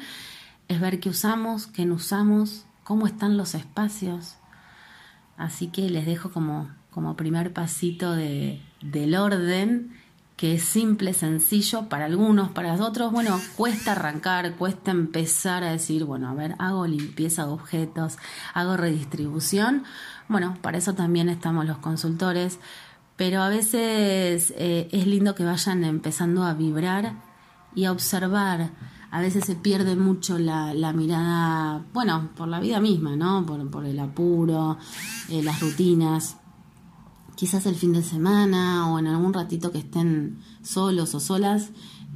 es 0.67 0.79
ver 0.79 0.99
qué 0.99 1.09
usamos, 1.09 1.65
qué 1.65 1.85
no 1.85 1.95
usamos, 1.95 2.65
cómo 2.83 3.07
están 3.07 3.35
los 3.35 3.55
espacios. 3.55 4.35
Así 5.37 5.67
que 5.67 5.89
les 5.89 6.05
dejo 6.05 6.31
como, 6.31 6.69
como 6.91 7.15
primer 7.15 7.51
pasito 7.51 8.13
de, 8.13 8.61
del 8.91 9.15
orden 9.15 9.91
que 10.35 10.55
es 10.55 10.63
simple, 10.63 11.13
sencillo 11.13 11.87
para 11.87 12.05
algunos, 12.05 12.49
para 12.49 12.73
otros, 12.73 13.11
bueno, 13.11 13.39
cuesta 13.55 13.93
arrancar, 13.93 14.55
cuesta 14.55 14.91
empezar 14.91 15.63
a 15.63 15.71
decir, 15.71 16.03
bueno, 16.03 16.27
a 16.27 16.33
ver, 16.33 16.55
hago 16.59 16.85
limpieza 16.87 17.45
de 17.45 17.53
objetos, 17.53 18.17
hago 18.53 18.75
redistribución. 18.75 19.83
Bueno, 20.27 20.57
para 20.61 20.77
eso 20.77 20.93
también 20.93 21.29
estamos 21.29 21.65
los 21.65 21.77
consultores, 21.77 22.59
pero 23.15 23.41
a 23.43 23.49
veces 23.49 24.53
eh, 24.57 24.89
es 24.91 25.07
lindo 25.07 25.35
que 25.35 25.45
vayan 25.45 25.85
empezando 25.85 26.43
a 26.43 26.53
vibrar 26.53 27.13
y 27.73 27.85
a 27.85 27.93
observar. 27.93 28.71
A 29.11 29.21
veces 29.21 29.45
se 29.45 29.55
pierde 29.55 29.95
mucho 29.95 30.37
la, 30.37 30.73
mirada, 30.91 31.81
bueno, 31.93 32.31
por 32.35 32.49
la 32.49 32.59
vida 32.59 32.81
misma, 32.81 33.15
¿no? 33.15 33.45
Por, 33.45 33.85
el 33.85 33.99
apuro, 33.99 34.77
eh, 35.29 35.41
las 35.41 35.61
rutinas 35.61 36.35
quizás 37.35 37.65
el 37.65 37.75
fin 37.75 37.93
de 37.93 38.03
semana 38.03 38.91
o 38.91 38.99
en 38.99 39.07
algún 39.07 39.33
ratito 39.33 39.71
que 39.71 39.79
estén 39.79 40.39
solos 40.63 41.15
o 41.15 41.19
solas, 41.19 41.69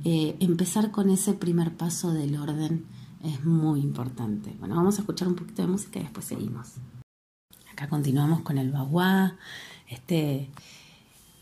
eh, 0.06 0.38
empezar 0.40 0.92
con 0.92 1.10
ese 1.10 1.34
primer 1.34 1.76
paso 1.76 2.14
del 2.14 2.38
orden 2.38 2.86
es 3.24 3.44
muy 3.44 3.82
importante. 3.82 4.56
Bueno, 4.60 4.76
vamos 4.76 4.98
a 4.98 5.02
escuchar 5.02 5.28
un 5.28 5.36
poquito 5.36 5.62
de 5.62 5.68
música 5.68 6.00
y 6.00 6.04
después 6.04 6.26
seguimos. 6.26 6.76
Acá 7.72 7.90
continuamos 7.90 8.42
con 8.42 8.58
el 8.58 8.72
bagua, 8.72 9.36
este, 9.88 10.50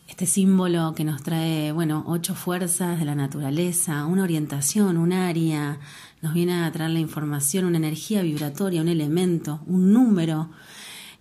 este 0.07 0.25
símbolo 0.25 0.93
que 0.95 1.03
nos 1.03 1.21
trae, 1.21 1.71
bueno, 1.71 2.03
ocho 2.07 2.33
fuerzas 2.33 2.99
de 2.99 3.05
la 3.05 3.15
naturaleza, 3.15 4.05
una 4.05 4.23
orientación, 4.23 4.97
un 4.97 5.13
área, 5.13 5.79
nos 6.21 6.33
viene 6.33 6.63
a 6.63 6.71
traer 6.71 6.91
la 6.91 6.99
información, 6.99 7.65
una 7.65 7.77
energía 7.77 8.23
vibratoria, 8.23 8.81
un 8.81 8.87
elemento, 8.87 9.61
un 9.67 9.93
número. 9.93 10.49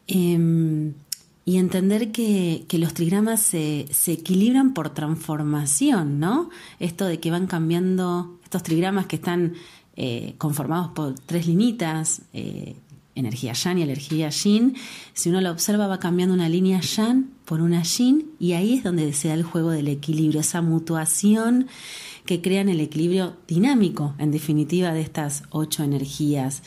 Em, 0.07 0.95
y 1.49 1.59
entender 1.59 2.11
que, 2.11 2.67
los 2.73 2.93
trigramas 2.93 3.41
se, 3.41 3.87
equilibran 4.09 4.75
por 4.75 4.91
transformación, 4.91 6.19
¿no? 6.19 6.51
Esto 6.81 7.07
de 7.07 7.21
que 7.21 7.31
van 7.31 7.47
cambiando, 7.47 8.37
estos 8.43 8.65
trigramas 8.65 9.07
que 9.07 9.15
están 9.15 9.55
eh, 9.95 10.35
conformados 10.39 10.89
por 10.89 11.15
tres 11.15 11.47
linitas, 11.47 12.23
eh, 12.33 12.75
energía 13.15 13.53
yang 13.53 13.79
y 13.79 13.83
energía 13.83 14.29
yin, 14.29 14.75
si 15.15 15.31
uno 15.31 15.41
lo 15.41 15.53
observa 15.53 15.87
va 15.87 16.01
cambiando 16.01 16.35
una 16.35 16.49
línea 16.49 16.81
yang 16.81 17.31
por 17.45 17.61
una 17.61 17.85
yin 17.85 18.27
y 18.41 18.53
ahí 18.55 18.75
es 18.75 18.83
donde 18.83 19.13
se 19.13 19.29
da 19.29 19.35
el 19.35 19.45
juego 19.45 19.71
del 19.71 19.87
equilibrio, 19.87 20.41
esa 20.41 20.63
mutuación 20.63 21.69
que 22.27 22.43
crean 22.43 22.69
el 22.69 22.81
equilibrio 22.81 23.37
dinámico, 23.49 24.15
en 24.19 24.31
definitiva, 24.31 24.93
de 24.93 25.01
estas 25.01 25.45
ocho 25.51 25.83
energías 25.83 26.63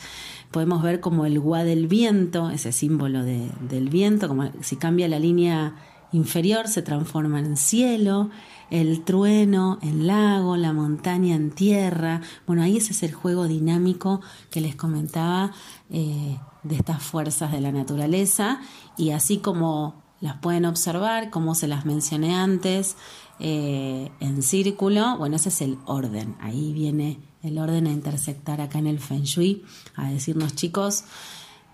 podemos 0.50 0.82
ver 0.82 1.00
como 1.00 1.26
el 1.26 1.38
gua 1.38 1.64
del 1.64 1.86
viento, 1.86 2.50
ese 2.50 2.72
símbolo 2.72 3.22
del 3.22 3.88
viento, 3.88 4.28
como 4.28 4.50
si 4.62 4.76
cambia 4.76 5.08
la 5.08 5.18
línea 5.18 5.76
inferior 6.12 6.66
se 6.66 6.82
transforma 6.82 7.38
en 7.38 7.56
cielo, 7.56 8.30
el 8.70 9.02
trueno 9.02 9.78
en 9.82 10.06
lago, 10.06 10.56
la 10.56 10.72
montaña 10.72 11.36
en 11.36 11.50
tierra. 11.50 12.20
Bueno, 12.46 12.62
ahí 12.62 12.76
ese 12.76 12.92
es 12.92 13.02
el 13.02 13.12
juego 13.12 13.46
dinámico 13.46 14.20
que 14.50 14.60
les 14.60 14.74
comentaba 14.76 15.52
eh, 15.90 16.38
de 16.62 16.74
estas 16.74 17.02
fuerzas 17.02 17.52
de 17.52 17.60
la 17.60 17.72
naturaleza 17.72 18.60
y 18.96 19.10
así 19.10 19.38
como 19.38 20.02
las 20.20 20.36
pueden 20.36 20.66
observar, 20.66 21.30
como 21.30 21.54
se 21.54 21.68
las 21.68 21.86
mencioné 21.86 22.34
antes, 22.34 22.96
eh, 23.40 24.10
en 24.20 24.42
círculo, 24.42 25.16
bueno, 25.18 25.36
ese 25.36 25.48
es 25.48 25.60
el 25.62 25.78
orden, 25.86 26.36
ahí 26.40 26.72
viene 26.72 27.18
el 27.42 27.58
orden 27.58 27.86
a 27.86 27.92
intersectar 27.92 28.60
acá 28.60 28.78
en 28.78 28.86
el 28.86 28.98
Feng 28.98 29.22
Shui, 29.22 29.64
a 29.96 30.10
decirnos 30.10 30.54
chicos, 30.54 31.04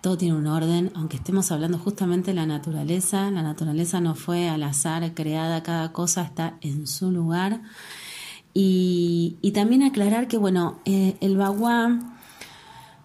todo 0.01 0.17
tiene 0.17 0.37
un 0.37 0.47
orden, 0.47 0.93
aunque 0.95 1.17
estemos 1.17 1.51
hablando 1.51 1.79
justamente 1.79 2.31
de 2.31 2.35
la 2.35 2.47
naturaleza, 2.47 3.31
la 3.31 3.43
naturaleza 3.43 4.01
no 4.01 4.15
fue 4.15 4.49
al 4.49 4.63
azar 4.63 5.15
creada, 5.15 5.65
cada 5.65 5.93
cosa 5.93 6.23
está 6.23 6.59
en 6.61 6.87
su 6.87 7.11
lugar. 7.11 7.61
Y, 8.59 9.37
también 9.53 9.83
aclarar 9.83 10.29
que, 10.29 10.39
bueno, 10.39 10.81
eh, 10.85 11.17
el 11.21 11.37
bagua, 11.37 11.99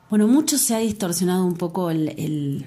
bueno, 0.10 0.27
mucho 0.27 0.58
se 0.58 0.75
ha 0.75 0.77
distorsionado 0.77 1.46
un 1.46 1.56
poco 1.56 1.89
el, 1.89 2.65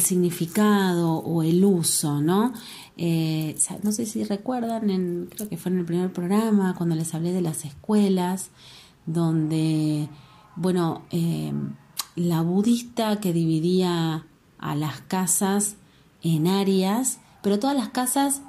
significado 0.00 1.16
o 1.18 1.42
el 1.42 1.64
uso, 1.64 2.20
¿no? 2.20 2.52
Eh, 2.96 3.56
no 3.82 3.92
sé 3.92 4.06
si 4.06 4.24
recuerdan, 4.24 4.90
en, 4.90 5.28
creo 5.34 5.48
que 5.48 5.56
fue 5.56 5.72
en 5.72 5.78
el 5.78 5.84
primer 5.84 6.12
programa, 6.12 6.74
cuando 6.76 6.94
les 6.94 7.14
hablé 7.14 7.32
de 7.32 7.42
las 7.42 7.64
escuelas, 7.64 8.50
donde, 9.06 10.08
bueno, 10.56 11.02
eh, 11.10 11.52
la 12.16 12.42
budista 12.42 13.20
que 13.20 13.32
dividía 13.32 14.26
a 14.58 14.74
las 14.74 15.00
casas 15.02 15.76
en 16.22 16.46
áreas, 16.46 17.20
pero 17.42 17.58
todas 17.58 17.76
las 17.76 17.90
casas 17.90 18.42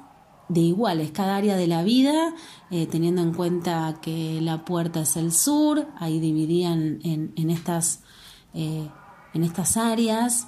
de 0.48 0.60
iguales, 0.60 1.10
cada 1.10 1.36
área 1.36 1.56
de 1.56 1.66
la 1.66 1.82
vida, 1.82 2.34
eh, 2.70 2.86
teniendo 2.86 3.22
en 3.22 3.32
cuenta 3.32 3.98
que 4.00 4.40
la 4.40 4.64
puerta 4.64 5.00
es 5.00 5.16
el 5.16 5.32
sur, 5.32 5.86
ahí 5.98 6.20
dividían 6.20 7.00
en, 7.02 7.50
estas, 7.50 8.00
eh, 8.54 8.88
en 9.34 9.44
estas 9.44 9.76
áreas. 9.76 10.46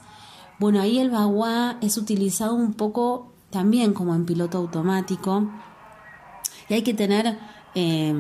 Bueno, 0.59 0.81
ahí 0.81 0.99
el 0.99 1.11
bagua 1.11 1.79
es 1.81 1.97
utilizado 1.97 2.55
un 2.55 2.75
poco 2.75 3.33
también 3.51 3.93
como 3.93 4.15
en 4.15 4.27
piloto 4.27 4.59
automático 4.59 5.49
y 6.69 6.75
hay 6.75 6.83
que 6.83 6.95
tener 6.95 7.39
eh, 7.75 8.15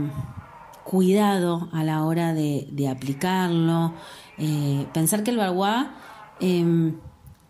cuidado 0.85 1.68
a 1.73 1.85
la 1.85 2.04
hora 2.04 2.33
de, 2.33 2.88
aplicarlo. 2.90 3.95
Eh, 4.38 4.87
pensar 4.95 5.23
que 5.23 5.33
el 5.33 5.37
Barguá 5.37 5.97
em, 6.40 6.97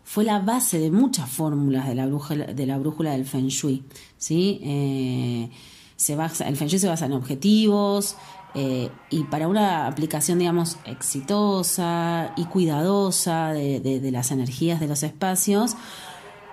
fue 0.03 0.23
la 0.23 0.39
base 0.39 0.79
de 0.79 0.91
muchas 0.91 1.29
fórmulas 1.29 1.87
de 1.87 1.95
la 1.95 2.07
brújula, 2.07 2.47
de 2.47 2.65
la 2.65 2.77
brújula 2.77 3.11
del 3.11 3.25
Feng 3.25 3.47
Shui. 3.47 3.85
¿sí? 4.17 4.59
Eh, 4.63 5.51
se 5.95 6.15
basa, 6.15 6.47
el 6.47 6.57
Feng 6.57 6.67
Shui 6.67 6.79
se 6.79 6.87
basa 6.87 7.05
en 7.05 7.13
objetivos 7.13 8.15
eh, 8.55 8.89
y 9.09 9.23
para 9.25 9.47
una 9.47 9.87
aplicación, 9.87 10.39
digamos, 10.39 10.77
exitosa 10.85 12.33
y 12.35 12.45
cuidadosa 12.45 13.53
de, 13.53 13.79
de 13.79 14.11
las 14.11 14.31
energías 14.31 14.79
de 14.79 14.87
los 14.87 15.03
espacios, 15.03 15.75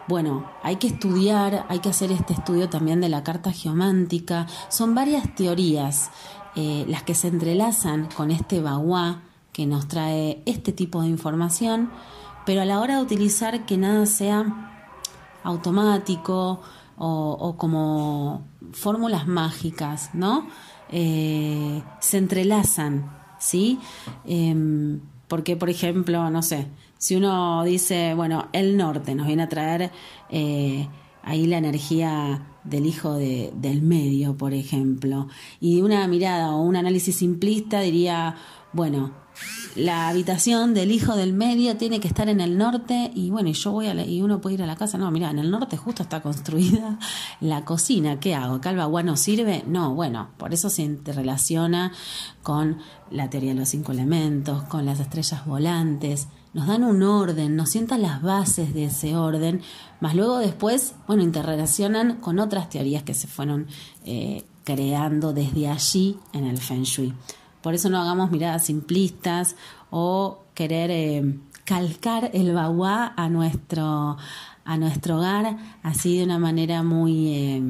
bueno, 0.09 0.49
hay 0.63 0.77
que 0.77 0.87
estudiar, 0.87 1.67
hay 1.69 1.81
que 1.81 1.89
hacer 1.89 2.13
este 2.13 2.33
estudio 2.33 2.69
también 2.69 3.01
de 3.01 3.09
la 3.09 3.25
carta 3.25 3.51
geomántica. 3.53 4.47
Son 4.69 4.95
varias 4.95 5.35
teorías 5.35 6.11
las 6.55 7.03
que 7.03 7.15
se 7.15 7.29
entrelazan 7.29 8.09
con 8.17 8.31
este 8.31 8.63
Bagua 8.63 9.21
que 9.57 9.65
nos 9.65 9.89
trae 9.89 10.43
este 10.45 10.71
tipo 10.71 11.01
de 11.01 11.09
información, 11.09 11.91
pero 12.45 12.61
a 12.61 12.67
la 12.67 12.79
hora 12.79 12.97
de 12.97 13.03
utilizar 13.03 13.65
que 13.65 13.79
nada 13.79 14.05
sea 14.05 14.85
automático 15.43 16.61
o, 16.99 17.55
como 17.57 18.45
fórmulas 18.73 19.27
mágicas, 19.27 20.11
¿no? 20.13 20.47
Eh, 20.91 21.83
se 22.01 22.19
entrelazan, 22.19 23.11
¿sí? 23.39 23.79
Em, 24.25 25.01
porque, 25.29 25.57
por 25.57 25.71
ejemplo, 25.71 26.31
no 26.31 26.43
sé, 26.43 26.69
si 26.99 27.17
uno 27.17 27.65
dice, 27.65 28.15
bueno, 28.15 28.49
el 28.53 28.77
norte 28.77 29.15
nos 29.15 29.27
viene 29.27 29.43
a 29.43 29.49
traer 29.49 29.91
eh, 30.31 30.89
ahí 31.23 31.47
la 31.47 31.59
energía 31.59 32.47
del 32.65 32.87
hijo 32.87 33.15
del 33.15 33.83
medio, 33.83 34.37
por 34.37 34.55
ejemplo, 34.55 35.29
y 35.61 35.83
una 35.83 36.07
mirada 36.09 36.53
o 36.53 36.63
un 36.63 36.77
análisis 36.77 37.17
simplista 37.17 37.81
diría, 37.81 38.37
bueno, 38.73 39.26
la 39.75 40.09
habitación 40.09 40.73
del 40.73 40.91
hijo 40.91 41.17
del 41.17 41.33
medio 41.33 41.77
tiene 41.77 42.01
que 42.01 42.09
estar 42.09 42.29
en 42.29 42.41
el 42.41 42.57
norte 42.57 43.11
y 43.15 43.31
bueno, 43.31 43.49
y 43.51 43.53
yo 43.53 43.73
voy 43.73 43.89
a 43.89 43.95
y 43.95 44.23
uno 44.23 44.41
puede 44.41 44.55
ir 44.55 44.63
a 44.63 44.67
la 44.67 44.77
casa, 44.77 44.97
no, 44.99 45.11
mira, 45.11 45.31
en 45.31 45.39
el 45.39 45.51
norte 45.51 45.77
justo 45.77 46.03
está 46.03 46.23
construida 46.23 46.99
la 47.41 47.65
cocina, 47.65 48.19
¿qué 48.19 48.35
hago? 48.35 48.61
¿Calva 48.61 49.03
no 49.03 49.17
sirve? 49.17 49.65
No, 49.67 49.95
bueno, 49.95 50.29
por 50.39 50.55
eso 50.55 50.71
se 50.71 50.83
interrelaciona 50.83 51.93
con 52.43 52.79
la 53.11 53.29
teoría 53.29 53.51
de 53.51 53.61
los 53.61 53.69
cinco 53.69 53.93
elementos, 53.93 54.63
con 54.65 54.87
las 54.87 55.01
estrellas 55.01 55.45
volantes, 55.45 56.29
nos 56.55 56.67
dan 56.67 56.85
un 56.85 57.03
orden, 57.03 57.55
nos 57.55 57.69
sientan 57.69 58.01
las 58.01 58.23
bases 58.23 58.73
de 58.73 58.87
ese 58.87 59.15
orden, 59.15 59.61
más 60.01 60.15
luego 60.15 60.39
después, 60.39 60.95
bueno, 61.07 61.23
interrelacionan 61.23 62.17
con 62.17 62.39
otras 62.39 62.71
teorías 62.71 63.03
que 63.03 63.13
se 63.13 63.27
fueron 63.27 63.67
eh, 64.07 64.45
creando 64.65 65.35
desde 65.35 65.69
allí 65.69 66.17
en 66.33 66.47
el 66.47 66.57
Feng 66.57 66.85
Shui. 66.85 67.13
Por 67.67 67.75
eso 67.75 67.91
no 67.91 68.01
hagamos 68.01 68.31
miradas 68.31 68.65
simplistas 68.65 69.57
o 69.91 70.45
querer 70.55 70.89
eh, 70.93 71.35
calcar 71.65 72.31
el 72.33 72.55
bagua 72.55 73.13
a 73.17 73.29
nuestro, 73.29 74.17
a 74.65 74.77
nuestro 74.79 75.17
hogar 75.17 75.59
así 75.83 76.19
de 76.19 76.23
una 76.23 76.39
manera 76.39 76.85
muy... 76.85 77.35
Eh, 77.35 77.63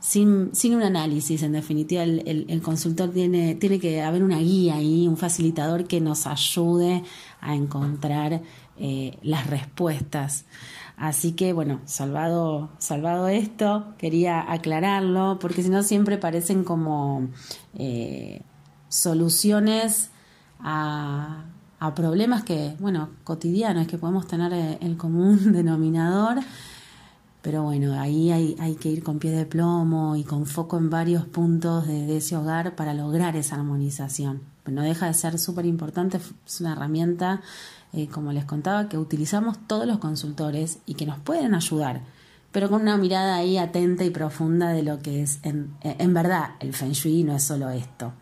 sin, 0.00 0.52
sin, 0.52 0.74
un 0.74 0.82
análisis, 0.82 1.44
en 1.44 1.52
definitiva, 1.52 2.02
el, 2.02 2.60
consultor 2.60 3.10
tiene, 3.10 3.54
tiene 3.54 3.78
que 3.78 4.02
haber 4.02 4.24
una 4.24 4.38
guía 4.38 4.74
ahí, 4.74 5.06
un 5.06 5.16
facilitador 5.16 5.84
que 5.84 6.00
nos 6.00 6.26
ayude 6.26 7.04
a 7.40 7.54
encontrar 7.54 8.42
eh, 8.78 9.16
las 9.22 9.46
respuestas. 9.46 10.44
Así 10.96 11.32
que, 11.32 11.52
bueno, 11.52 11.82
salvado, 11.84 12.70
salvado 12.78 13.28
esto, 13.28 13.94
quería 13.98 14.50
aclararlo, 14.50 15.38
porque 15.40 15.62
si 15.62 15.68
no 15.68 15.82
siempre 15.82 16.18
parecen 16.18 16.64
como 16.64 17.28
soluciones 18.88 20.10
a, 20.60 21.44
problemas 21.94 22.42
que, 22.42 22.74
bueno, 22.80 23.10
cotidianos, 23.22 23.86
que 23.86 23.98
podemos 23.98 24.26
tener 24.26 24.52
eh, 24.52 24.78
el 24.80 24.96
común 24.96 25.52
denominador. 25.52 26.38
Pero 27.42 27.62
bueno, 27.62 27.98
ahí 28.00 28.32
hay, 28.32 28.56
hay, 28.58 28.74
que 28.74 28.88
ir 28.88 29.04
con 29.04 29.20
pie 29.20 29.30
de 29.30 29.46
plomo 29.46 30.16
y 30.16 30.24
con 30.24 30.46
foco 30.46 30.78
en 30.78 30.90
varios 30.90 31.26
puntos 31.26 31.86
de, 31.86 32.16
ese 32.16 32.36
hogar 32.36 32.74
para 32.74 32.92
lograr 32.92 33.36
esa 33.36 33.54
armonización. 33.54 34.42
no 34.66 34.82
deja 34.82 35.06
de 35.06 35.14
ser 35.14 35.38
súper 35.38 35.64
importante, 35.64 36.16
es 36.16 36.60
una 36.60 36.72
herramienta, 36.72 37.42
eh, 37.92 38.08
como 38.08 38.32
les 38.32 38.46
contaba, 38.46 38.88
que 38.88 38.98
utilizamos 38.98 39.58
todos 39.68 39.86
los 39.86 39.98
consultores 39.98 40.80
y 40.86 40.94
que 40.94 41.06
nos 41.06 41.20
pueden 41.20 41.54
ayudar, 41.54 42.02
pero 42.50 42.68
con 42.68 42.82
una 42.82 42.96
mirada 42.96 43.36
ahí 43.36 43.58
atenta 43.58 44.02
y 44.02 44.10
profunda 44.10 44.70
de 44.70 44.82
lo 44.82 44.98
que 44.98 45.22
es 45.22 45.38
en, 45.44 45.72
en 45.82 46.14
verdad 46.14 46.56
el 46.58 46.74
Feng 46.74 46.92
Shui, 46.92 47.22
no 47.22 47.36
es 47.36 47.44
solo 47.44 47.70
esto. 47.70 48.12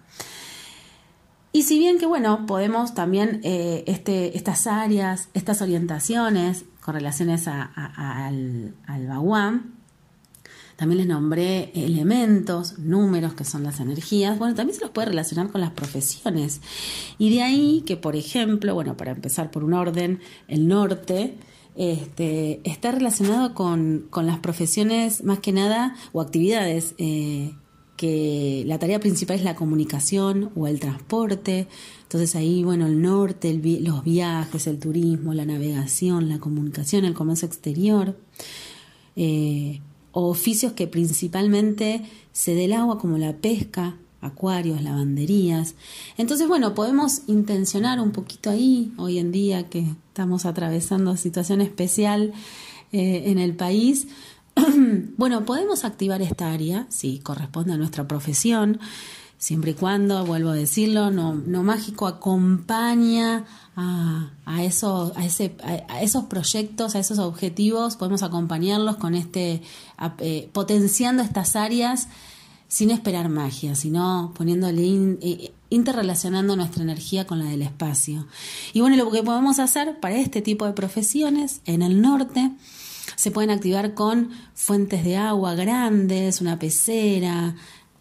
Y 1.55 1.63
si 1.63 1.79
bien 1.79 1.99
que, 1.99 2.07
bueno, 2.07 2.47
podemos 2.47 2.95
también 2.95 3.41
eh, 3.45 3.85
este, 3.87 4.37
estas 4.37 4.67
áreas, 4.67 5.29
estas 5.35 5.63
orientaciones 5.63 6.65
con 6.81 6.95
relaciones 6.95 7.47
al, 7.47 8.75
al 8.87 9.07
también 10.75 10.99
les 10.99 11.07
nombré 11.07 11.71
elementos, 11.75 12.81
números 12.81 13.35
que 13.35 13.45
son 13.45 13.63
las 13.63 13.79
energías. 13.79 14.37
Bueno, 14.37 14.57
también 14.57 14.77
se 14.77 14.85
los 14.85 14.91
puede 14.91 15.07
relacionar 15.07 15.49
con 15.49 15.61
las 15.61 15.71
profesiones. 15.71 16.61
Y 17.19 17.33
de 17.33 17.43
ahí 17.43 17.85
que, 17.87 17.97
por 17.97 18.17
ejemplo, 18.17 18.75
bueno, 18.75 18.97
para 18.97 19.13
empezar 19.13 19.53
por 19.53 19.63
un 19.63 19.75
orden, 19.75 20.19
el 20.49 20.67
norte 20.67 21.37
este, 21.77 22.61
está 22.69 22.91
relacionado 22.91 23.55
con, 23.55 24.09
las 24.13 24.39
profesiones 24.41 25.23
más 25.23 25.39
que 25.39 25.53
nada 25.53 25.95
o 26.13 26.21
actividades 26.21 26.97
eh, 26.99 27.55
que 27.97 28.65
la 28.67 28.79
tarea 28.79 29.01
principal 29.01 29.37
es 29.37 29.45
la 29.45 29.55
comunicación 29.55 30.51
o 30.57 30.67
el 30.67 30.81
transporte. 30.81 31.69
Entonces 32.03 32.35
ahí, 32.35 32.65
bueno, 32.65 32.87
el 32.87 33.01
norte, 33.01 33.53
los 33.81 34.05
viajes, 34.05 34.67
el 34.67 34.79
turismo, 34.79 35.35
la 35.35 35.47
navegación, 35.47 36.29
la 36.29 36.39
comunicación, 36.39 37.05
el 37.05 37.15
comercio 37.15 37.47
exterior. 37.47 38.19
Eh, 39.17 39.81
oficios 40.13 40.73
que 40.73 40.87
principalmente 40.87 42.03
se 42.33 42.55
dé 42.55 42.67
el 42.67 42.73
agua, 42.73 42.99
como 42.99 43.19
la 43.19 43.37
pesca, 43.37 43.97
acuarios, 44.21 44.83
lavanderías. 44.83 45.75
Entonces, 46.17 46.49
bueno, 46.49 46.75
podemos 46.75 47.23
intencionar 47.27 48.01
un 48.01 48.13
poquito 48.13 48.51
ahí, 48.51 48.93
hoy 48.97 49.19
en 49.19 49.33
día 49.33 49.69
que 49.69 49.81
estamos 50.09 50.47
atravesando 50.47 51.17
situación 51.17 51.61
especial 51.61 52.33
eh, 52.93 53.25
en 53.27 53.39
el 53.39 53.55
país, 53.55 54.07
bueno, 55.17 55.45
podemos 55.45 55.85
activar 55.85 56.23
esta 56.23 56.53
área 56.53 56.87
si 56.89 57.19
corresponde 57.19 57.73
a 57.73 57.77
nuestra 57.77 58.07
profesión, 58.07 58.81
siempre 59.39 59.73
y 59.73 59.75
cuando, 59.75 60.25
vuelvo 60.25 60.51
a 60.51 60.55
decirlo, 60.55 61.11
no, 61.11 61.35
mágico 61.63 62.07
acompaña 62.07 63.45
a, 63.77 64.63
ese, 64.63 65.57
esos 66.01 66.25
proyectos, 66.25 66.95
a 66.95 66.99
esos 66.99 67.19
objetivos, 67.19 67.97
podemos 67.97 68.23
acompañarlos 68.23 68.97
con 68.97 69.15
este, 69.15 69.63
eh, 70.19 70.49
potenciando 70.53 71.23
estas 71.23 71.57
áreas 71.57 72.09
sin 72.69 72.91
esperar 72.91 73.29
magia, 73.29 73.75
sino 73.75 74.33
poniéndole 74.37 74.83
eh, 75.21 75.53
interrelacionando 75.71 76.57
nuestra 76.57 76.83
energía 76.83 77.27
con 77.27 77.39
la 77.39 77.45
del 77.45 77.63
espacio. 77.63 78.27
Y 78.73 78.81
bueno, 78.81 78.97
lo 78.97 79.11
que 79.11 79.23
podemos 79.23 79.59
hacer 79.59 80.01
para 80.01 80.17
este 80.17 80.43
tipo 80.43 80.67
de 80.67 80.73
profesiones 80.73 81.61
en 81.67 81.83
el 81.83 82.01
norte 82.01 82.51
se 83.17 83.31
pueden 83.31 83.51
activar 83.51 83.95
con 83.95 84.31
fuentes 84.55 85.05
de 85.05 85.17
agua 85.17 85.55
grandes, 85.55 86.41
una 86.41 86.59
pecera, 86.59 87.55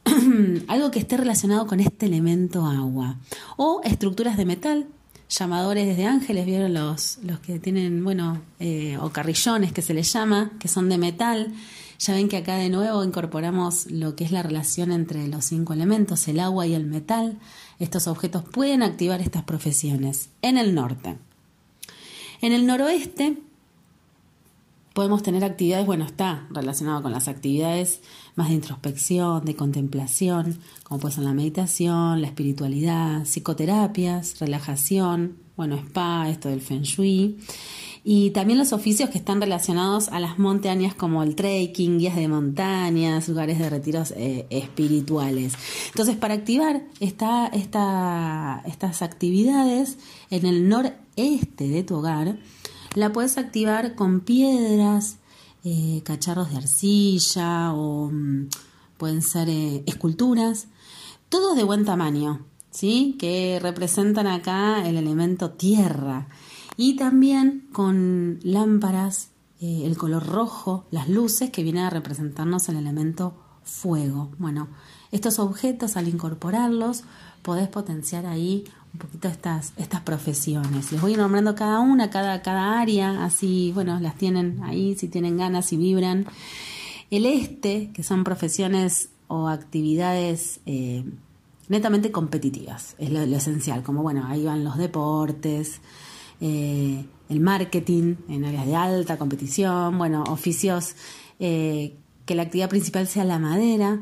algo 0.68 0.92
que 0.92 1.00
esté 1.00 1.18
relacionado 1.18 1.68
con 1.68 1.80
este 1.80 2.06
elemento 2.06 2.66
agua. 2.66 3.18
O 3.58 3.82
estructuras 3.84 4.38
de 4.38 4.46
metal, 4.46 4.88
llamadores 5.30 5.98
de 5.98 6.06
ángeles, 6.06 6.46
vieron 6.46 6.74
los, 6.74 7.20
los 7.24 7.40
que 7.40 7.60
tienen, 7.60 8.04
bueno, 8.04 8.42
eh, 8.60 8.98
o 9.00 9.10
carrillones 9.10 9.72
que 9.72 9.82
se 9.82 9.94
les 9.94 10.12
llama, 10.12 10.52
que 10.60 10.68
son 10.68 10.90
de 10.90 10.98
metal. 10.98 11.54
Ya 12.00 12.14
ven 12.16 12.28
que 12.28 12.38
acá 12.38 12.56
de 12.56 12.70
nuevo 12.70 13.04
incorporamos 13.04 13.90
lo 13.90 14.16
que 14.16 14.26
es 14.26 14.32
la 14.32 14.44
relación 14.44 14.92
entre 14.92 15.28
los 15.28 15.46
cinco 15.46 15.74
elementos, 15.74 16.28
el 16.28 16.40
agua 16.40 16.68
y 16.68 16.74
el 16.74 16.86
metal. 16.86 17.40
Estos 17.80 18.08
objetos 18.08 18.44
pueden 18.44 18.84
activar 18.84 19.22
estas 19.22 19.44
profesiones 19.44 20.30
en 20.42 20.58
el 20.58 20.76
norte. 20.76 21.18
En 22.42 22.52
el 22.52 22.66
noroeste 22.66 23.38
podemos 24.94 25.24
tener 25.24 25.44
actividades, 25.44 25.86
bueno, 25.86 26.06
está 26.06 26.48
relacionado 26.52 27.02
con 27.02 27.12
las 27.12 27.28
actividades 27.28 28.02
más 28.36 28.50
de 28.50 28.56
introspección, 28.56 29.44
de 29.44 29.56
contemplación, 29.56 30.60
como 30.84 31.00
puede 31.00 31.16
ser 31.16 31.24
la 31.24 31.34
meditación, 31.34 32.22
la 32.22 32.28
espiritualidad, 32.28 33.26
psicoterapias, 33.26 34.40
relajación, 34.40 35.38
bueno, 35.58 35.76
spa, 35.76 36.30
esto 36.30 36.50
del 36.50 36.62
feng 36.62 36.84
shui, 36.84 37.38
y 38.04 38.32
también 38.32 38.60
los 38.60 38.74
oficios 38.74 39.10
que 39.10 39.18
están 39.18 39.40
relacionados 39.40 40.10
a 40.10 40.20
las 40.20 40.38
montañas 40.38 40.94
como 40.94 41.24
el 41.24 41.36
trekking, 41.36 42.00
guías 42.00 42.16
de 42.16 42.28
montañas, 42.28 43.30
lugares 43.30 43.60
de 43.60 43.70
retiros 43.70 44.12
eh, 44.12 44.46
espirituales. 44.50 45.54
Entonces, 45.88 46.18
para 46.18 46.34
activar 46.34 46.84
esta, 47.00 47.48
estas 47.48 49.02
actividades 49.02 49.98
en 50.30 50.46
el 50.46 50.68
noreste 50.68 51.68
de 51.70 51.84
tu 51.84 51.96
hogar, 51.96 52.38
la 52.96 53.12
puedes 53.12 53.38
activar 53.38 53.96
con 53.96 54.20
piedras, 54.22 55.18
eh, 55.64 56.02
cacharros 56.04 56.52
de 56.52 56.58
arcilla 56.58 57.74
o 57.74 58.10
mm, 58.12 58.48
pueden 58.98 59.22
ser 59.22 59.50
eh, 59.50 59.84
esculturas, 59.86 60.68
todos 61.30 61.56
de 61.56 61.64
buen 61.64 61.86
tamaño, 61.86 62.46
¿sí? 62.72 63.16
que 63.20 63.60
representan 63.62 64.28
acá 64.28 64.88
el 64.88 64.98
elemento 64.98 65.52
tierra. 65.52 66.28
Y 66.78 66.96
también 66.96 67.68
con 67.72 68.40
lámparas, 68.44 69.30
eh, 69.62 69.84
el 69.86 69.98
color 69.98 70.26
rojo, 70.26 70.86
las 70.92 71.08
luces 71.08 71.50
que 71.50 71.64
vienen 71.64 71.84
a 71.84 71.90
representarnos 71.90 72.68
el 72.70 72.78
elemento 72.78 73.36
fuego. 73.64 74.32
Bueno, 74.38 74.68
estos 75.12 75.40
objetos 75.40 75.96
al 75.96 76.08
incorporarlos 76.08 77.04
podés 77.42 77.68
potenciar 77.68 78.26
ahí 78.26 78.66
un 78.94 79.00
poquito 79.00 79.28
estas, 79.28 79.74
estas 79.78 80.02
profesiones. 80.02 80.92
Les 80.92 81.02
voy 81.02 81.16
nombrando 81.16 81.56
cada 81.56 81.80
una, 81.80 82.10
cada, 82.10 82.42
cada 82.42 82.80
área, 82.80 83.26
así, 83.26 83.72
bueno, 83.74 84.00
las 84.00 84.16
tienen 84.16 84.62
ahí, 84.64 84.96
si 84.96 85.08
tienen 85.08 85.38
ganas, 85.38 85.66
si 85.66 85.78
vibran. 85.78 86.26
El 87.10 87.26
este, 87.26 87.90
que 87.94 88.04
son 88.04 88.24
profesiones 88.24 89.10
o 89.28 89.48
actividades 89.48 90.60
eh, 90.66 91.04
netamente 91.70 92.12
competitivas, 92.12 92.96
es 93.00 93.10
lo, 93.10 93.22
esencial, 93.22 93.82
como 93.82 94.04
bueno, 94.04 94.26
ahí 94.28 94.44
van 94.44 94.64
los 94.64 94.78
deportes, 94.78 95.82
eh, 96.40 97.06
el 97.30 97.40
marketing 97.40 98.16
en 98.30 98.46
áreas 98.46 98.68
de 98.68 98.76
alta 98.76 99.18
competición, 99.18 99.98
bueno, 99.98 100.24
oficios 100.28 100.96
eh, 101.40 101.96
que 102.26 102.36
la 102.36 102.44
actividad 102.44 102.70
principal 102.70 103.08
sea 103.08 103.24
la 103.24 103.40
madera, 103.40 104.02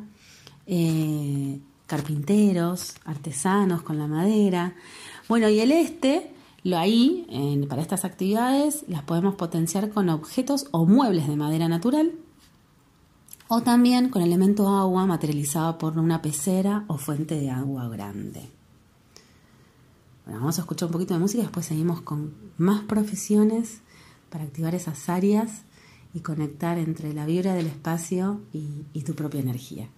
carpinteros, 1.91 2.95
artesanos 3.03 3.81
con 3.81 3.97
la 3.99 4.07
madera. 4.07 4.75
Bueno, 5.27 5.49
y 5.49 5.59
el 5.59 5.73
este, 5.73 6.31
lo 6.63 6.77
ahí, 6.77 7.27
para 7.67 7.81
estas 7.81 8.05
actividades, 8.05 8.85
las 8.87 9.03
podemos 9.03 9.35
potenciar 9.35 9.89
con 9.89 10.07
objetos 10.07 10.67
o 10.71 10.85
muebles 10.85 11.27
de 11.27 11.35
madera 11.35 11.67
natural 11.67 12.13
o 13.49 13.59
también 13.59 14.07
con 14.07 14.21
elemento 14.21 14.69
agua 14.69 15.05
materializado 15.05 15.77
por 15.77 15.97
una 15.97 16.21
pecera 16.21 16.85
o 16.87 16.97
fuente 16.97 17.35
de 17.35 17.49
agua 17.49 17.89
grande. 17.89 18.49
Bueno, 20.23 20.39
vamos 20.39 20.59
a 20.59 20.61
escuchar 20.61 20.87
un 20.87 20.93
poquito 20.93 21.13
de 21.13 21.19
música 21.19 21.41
y 21.41 21.45
después 21.45 21.65
seguimos 21.65 21.99
con 21.99 22.33
más 22.57 22.83
profesiones 22.83 23.81
para 24.29 24.45
activar 24.45 24.75
esas 24.75 25.09
áreas 25.09 25.63
y 26.13 26.21
conectar 26.21 26.77
entre 26.77 27.13
la 27.13 27.25
vibra 27.25 27.53
del 27.53 27.67
espacio 27.67 28.39
y 28.53 29.01
tu 29.01 29.13
propia 29.13 29.41
energía. 29.41 29.89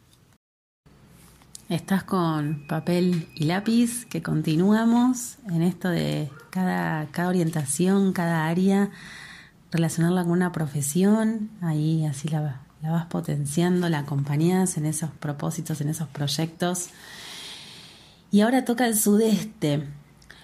Estás 1.73 2.03
con 2.03 2.67
papel 2.67 3.27
y 3.33 3.45
lápiz, 3.45 4.05
que 4.05 4.21
continuamos 4.21 5.39
en 5.49 5.63
esto 5.63 5.89
de 5.89 6.29
cada, 6.51 7.07
cada 7.07 7.29
orientación, 7.29 8.13
cada 8.13 8.45
área, 8.45 8.91
relacionarla 9.71 10.21
con 10.21 10.33
una 10.33 10.51
profesión, 10.51 11.49
ahí 11.61 12.05
así 12.05 12.27
la, 12.27 12.61
vas 12.83 13.07
potenciando, 13.07 13.89
la 13.89 13.97
acompañas 13.97 14.77
en 14.77 14.85
esos 14.85 15.09
propósitos, 15.09 15.81
en 15.81 15.89
esos 15.89 16.07
proyectos. 16.09 16.89
Y 18.29 18.41
ahora 18.41 18.65
toca 18.65 18.85
el 18.85 18.95
sudeste. 18.95 19.87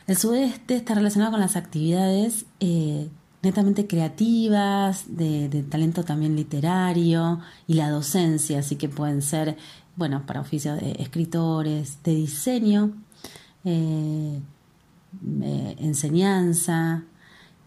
El 0.07 0.17
sudeste 0.17 0.77
está 0.77 0.95
relacionado 0.95 1.33
con 1.33 1.41
las 1.41 1.55
actividades 1.55 2.47
eh, 2.59 3.07
netamente 3.43 3.85
creativas, 3.85 5.05
de, 5.15 5.63
talento 5.69 6.03
también 6.03 6.35
literario 6.35 7.39
y 7.67 7.75
la 7.75 7.89
docencia, 7.89 8.59
así 8.59 8.77
que 8.77 8.89
pueden 8.89 9.21
ser 9.21 9.57
bueno, 9.99 10.25
para 10.25 10.39
oficios 10.39 10.79
de 10.79 10.93
escritores, 10.93 12.01
de 12.03 12.15
diseño, 12.15 12.93
eh, 13.65 14.39
eh, 15.43 15.75
enseñanza 15.79 17.03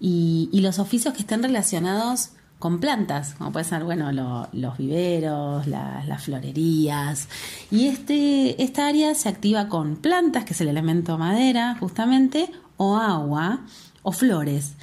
y, 0.00 0.48
los 0.60 0.78
oficios 0.78 1.12
que 1.14 1.20
estén 1.20 1.42
relacionados 1.42 2.30
con 2.58 2.80
plantas, 2.80 3.34
como 3.34 3.52
puede 3.52 3.66
ser, 3.66 3.84
bueno, 3.84 4.10
los 4.52 4.78
viveros, 4.78 5.66
las 5.66 6.22
florerías. 6.22 7.28
Y 7.70 7.88
este, 7.88 8.62
esta 8.62 8.86
área 8.86 9.14
se 9.14 9.28
activa 9.28 9.68
con 9.68 9.96
plantas, 9.96 10.44
que 10.44 10.54
es 10.54 10.60
el 10.60 10.68
elemento 10.68 11.18
madera, 11.18 11.76
justamente, 11.78 12.50
o 12.76 12.96
agua, 12.96 13.60
o 14.02 14.12
flores. 14.12 14.74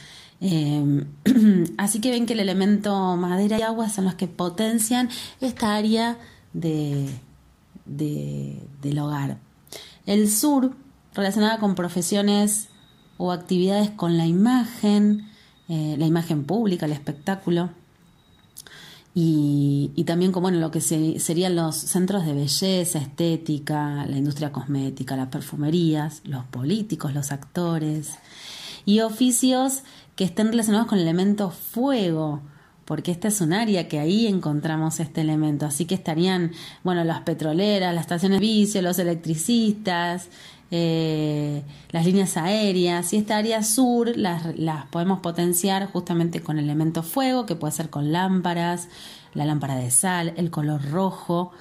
Eh, 0.41 1.05
así 1.77 1.99
que 1.99 2.11
ven 2.11 2.25
que 2.25 2.33
el 2.33 2.41
elemento 2.41 3.15
madera 3.15 3.57
y 3.57 3.61
agua 3.61 3.89
son 3.89 4.05
los 4.05 4.15
que 4.15 4.27
potencian 4.27 5.09
esta 5.41 5.75
área 5.75 6.17
de, 6.53 7.09
del 7.97 8.99
hogar. 8.99 9.39
El 10.05 10.29
sur, 10.29 10.75
relacionada 11.13 11.59
con 11.59 11.75
profesiones 11.75 12.69
o 13.17 13.31
actividades 13.31 13.89
con 13.89 14.17
la 14.17 14.25
imagen, 14.25 15.27
eh, 15.67 15.95
la 15.97 16.05
imagen 16.05 16.45
pública, 16.45 16.85
el 16.85 16.93
espectáculo, 16.93 17.69
y, 19.21 20.03
también 20.05 20.31
como 20.31 20.43
bueno, 20.43 20.59
lo 20.59 20.71
que 20.71 20.79
serían 20.79 21.55
los 21.55 21.75
centros 21.75 22.25
de 22.25 22.33
belleza, 22.33 22.99
estética, 22.99 24.05
la 24.05 24.17
industria 24.17 24.51
cosmética, 24.51 25.17
las 25.17 25.27
perfumerías, 25.27 26.21
los 26.23 26.45
políticos, 26.45 27.13
los 27.13 27.31
actores, 27.31 28.11
y 28.85 29.01
oficios 29.01 29.83
que 30.15 30.23
estén 30.23 30.47
relacionados 30.47 30.87
con 30.87 30.99
el 30.99 31.03
elemento 31.03 31.49
fuego, 31.49 32.41
porque 32.89 33.11
esta 33.11 33.27
es 33.27 33.39
un 33.39 33.53
área 33.53 33.87
que 33.87 33.99
ahí 33.99 34.25
encontramos 34.25 34.99
este 34.99 35.21
elemento. 35.21 35.67
Así 35.67 35.85
que 35.85 35.93
estarían, 35.93 36.53
bueno, 36.83 37.03
las 37.03 37.21
petroleras, 37.21 37.93
las 37.93 38.01
estaciones 38.01 38.39
de 38.39 38.47
vicio, 38.47 38.81
los 38.81 38.97
electricistas, 38.97 40.29
eh, 40.71 41.61
las 41.91 42.03
líneas 42.07 42.35
aéreas 42.35 43.13
y 43.13 43.17
esta 43.17 43.37
área 43.37 43.61
sur 43.61 44.17
las, 44.17 44.57
las, 44.57 44.87
podemos 44.87 45.19
potenciar 45.19 45.85
justamente 45.91 46.41
con 46.41 46.57
elemento 46.57 47.03
fuego, 47.03 47.45
que 47.45 47.55
puede 47.55 47.73
ser 47.73 47.91
con 47.91 48.11
lámparas, 48.11 48.87
la 49.35 49.45
lámpara 49.45 49.75
de 49.75 49.91
sal, 49.91 50.33
el 50.35 50.49
color 50.49 50.89
rojo, 50.89 51.51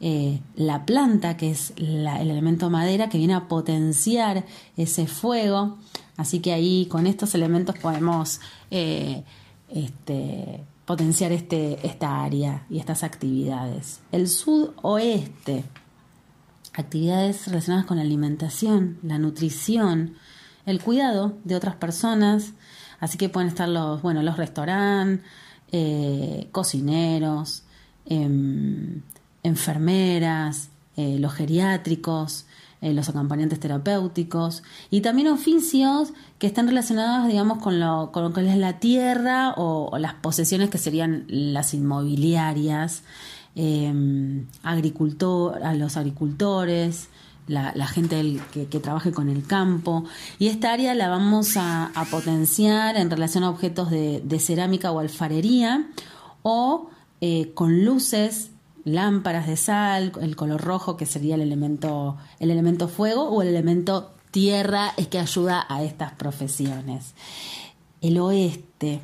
eh, 0.00 0.38
la 0.54 0.86
planta, 0.86 1.36
que 1.36 1.50
es 1.50 1.72
el 1.78 2.06
elemento 2.06 2.70
madera, 2.70 3.08
que 3.08 3.18
viene 3.18 3.34
a 3.34 3.48
potenciar 3.48 4.44
ese 4.76 5.08
fuego. 5.08 5.78
Así 6.16 6.38
que 6.38 6.52
ahí 6.52 6.86
con 6.86 7.08
estos 7.08 7.34
elementos 7.34 7.76
podemos 7.76 8.40
eh, 8.70 9.24
este, 9.68 10.64
potenciar 10.86 11.32
este, 11.32 11.84
esta 11.86 12.22
área 12.24 12.64
y 12.70 12.78
estas 12.78 13.02
actividades. 13.02 14.00
El 14.12 14.28
sudoeste, 14.28 15.64
actividades 16.72 17.46
relacionadas 17.48 17.86
con 17.86 17.96
la 17.96 18.04
alimentación, 18.04 18.98
la 19.02 19.18
nutrición, 19.18 20.14
el 20.64 20.80
cuidado 20.80 21.36
de 21.44 21.56
otras 21.56 21.74
personas, 21.74 22.52
así 23.00 23.18
que 23.18 23.28
pueden 23.28 23.48
estar 23.48 23.68
los, 23.68 24.00
bueno, 24.00 24.22
los 24.22 24.36
restaurantes, 24.36 25.26
eh, 25.72 26.48
cocineros, 26.52 27.64
em, 28.04 29.02
enfermeras, 29.42 30.70
eh, 30.96 31.18
los 31.18 31.34
geriátricos, 31.34 32.46
eh, 32.86 32.94
los 32.94 33.08
acompañantes 33.08 33.58
terapéuticos 33.58 34.62
y 34.90 35.00
también 35.00 35.26
oficios 35.26 36.12
que 36.38 36.46
están 36.46 36.68
relacionados, 36.68 37.26
digamos, 37.26 37.58
con 37.58 37.80
lo, 37.80 38.12
con 38.12 38.22
lo 38.22 38.32
que 38.32 38.48
es 38.48 38.56
la 38.56 38.78
tierra 38.78 39.54
o, 39.56 39.98
las 39.98 40.14
posesiones 40.14 40.70
que 40.70 40.78
serían 40.78 41.24
las 41.26 41.74
inmobiliarias, 41.74 43.02
eh, 43.56 43.92
agricultor, 44.62 45.64
a 45.64 45.74
los 45.74 45.96
agricultores, 45.96 47.08
la, 47.48 47.86
gente 47.88 48.40
que, 48.52 48.66
que, 48.66 48.78
trabaje 48.78 49.10
con 49.10 49.28
el 49.30 49.44
campo. 49.44 50.04
Y 50.38 50.46
esta 50.46 50.72
área 50.72 50.94
la 50.94 51.08
vamos 51.08 51.56
a, 51.56 51.90
potenciar 52.12 52.96
en 52.96 53.10
relación 53.10 53.42
a 53.42 53.50
objetos 53.50 53.90
de, 53.90 54.38
cerámica 54.38 54.92
o 54.92 55.00
alfarería 55.00 55.88
o 56.42 56.88
eh, 57.20 57.50
con 57.54 57.84
luces 57.84 58.50
lámparas 58.86 59.48
de 59.48 59.56
sal, 59.56 60.12
el 60.22 60.36
color 60.36 60.62
rojo 60.62 60.96
que 60.96 61.06
sería 61.06 61.34
el 61.34 61.42
elemento, 61.42 62.16
el 62.38 62.50
elemento 62.50 62.88
fuego 62.88 63.28
o 63.28 63.42
el 63.42 63.48
elemento 63.48 64.12
tierra 64.30 64.92
es 64.96 65.08
que 65.08 65.18
ayuda 65.18 65.66
a 65.68 65.82
estas 65.82 66.12
profesiones. 66.12 67.14
El 68.00 68.18
oeste, 68.18 69.00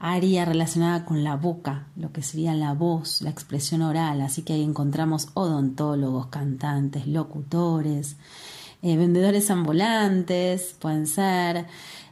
área 0.00 0.44
relacionada 0.44 1.04
con 1.04 1.22
la 1.22 1.36
boca, 1.36 1.86
lo 1.96 2.12
que 2.12 2.22
sería 2.22 2.54
la 2.54 2.74
voz, 2.74 3.22
la 3.22 3.30
expresión 3.30 3.82
oral, 3.82 4.20
así 4.20 4.42
que 4.42 4.54
ahí 4.54 4.62
encontramos 4.62 5.28
odontólogos, 5.34 6.26
cantantes, 6.26 7.06
locutores, 7.06 8.16
eh, 8.82 8.96
vendedores 8.96 9.50
ambulantes, 9.50 10.74
pueden 10.80 11.06
ser, 11.06 11.66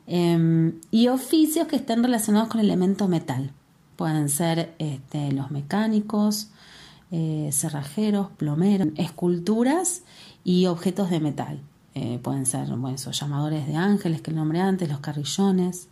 em, 0.07 0.81
y 0.93 1.09
oficios 1.09 1.67
que 1.67 1.77
estén 1.77 2.05
relacionados 2.05 2.49
con 2.49 2.61
el 2.61 2.67
elemento 2.67 3.09
metal. 3.09 3.51
Pueden 3.97 4.29
ser 4.29 4.75
este, 4.79 5.33
los 5.33 5.51
mecánicos, 5.51 6.51
eh, 7.11 7.51
cerrajeros, 7.53 8.31
plomeros, 8.37 8.89
esculturas 8.97 10.03
y 10.45 10.67
objetos 10.67 11.11
de 11.11 11.21
metal. 11.21 11.61
Eh, 11.95 12.19
pueden 12.23 12.45
ser 12.45 12.69
bueno, 12.71 12.97
llamadores 12.97 13.67
de 13.69 13.77
ángeles 13.77 14.21
que 14.21 14.31
el 14.31 14.37
nombré 14.37 14.61
antes, 14.61 14.89
los 14.89 15.01
carrillones. 15.01 15.89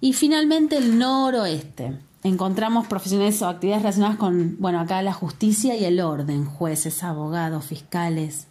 Y 0.00 0.12
finalmente 0.12 0.76
el 0.76 0.98
noroeste. 0.98 1.98
Encontramos 2.22 2.86
profesiones 2.86 3.40
o 3.42 3.48
actividades 3.48 3.82
relacionadas 3.82 4.16
con, 4.16 4.56
bueno, 4.58 4.80
acá 4.80 5.02
la 5.02 5.12
justicia 5.12 5.76
y 5.76 5.84
el 5.84 6.00
orden, 6.00 6.44
jueces, 6.44 7.02
abogados, 7.02 7.64
fiscales, 7.64 8.46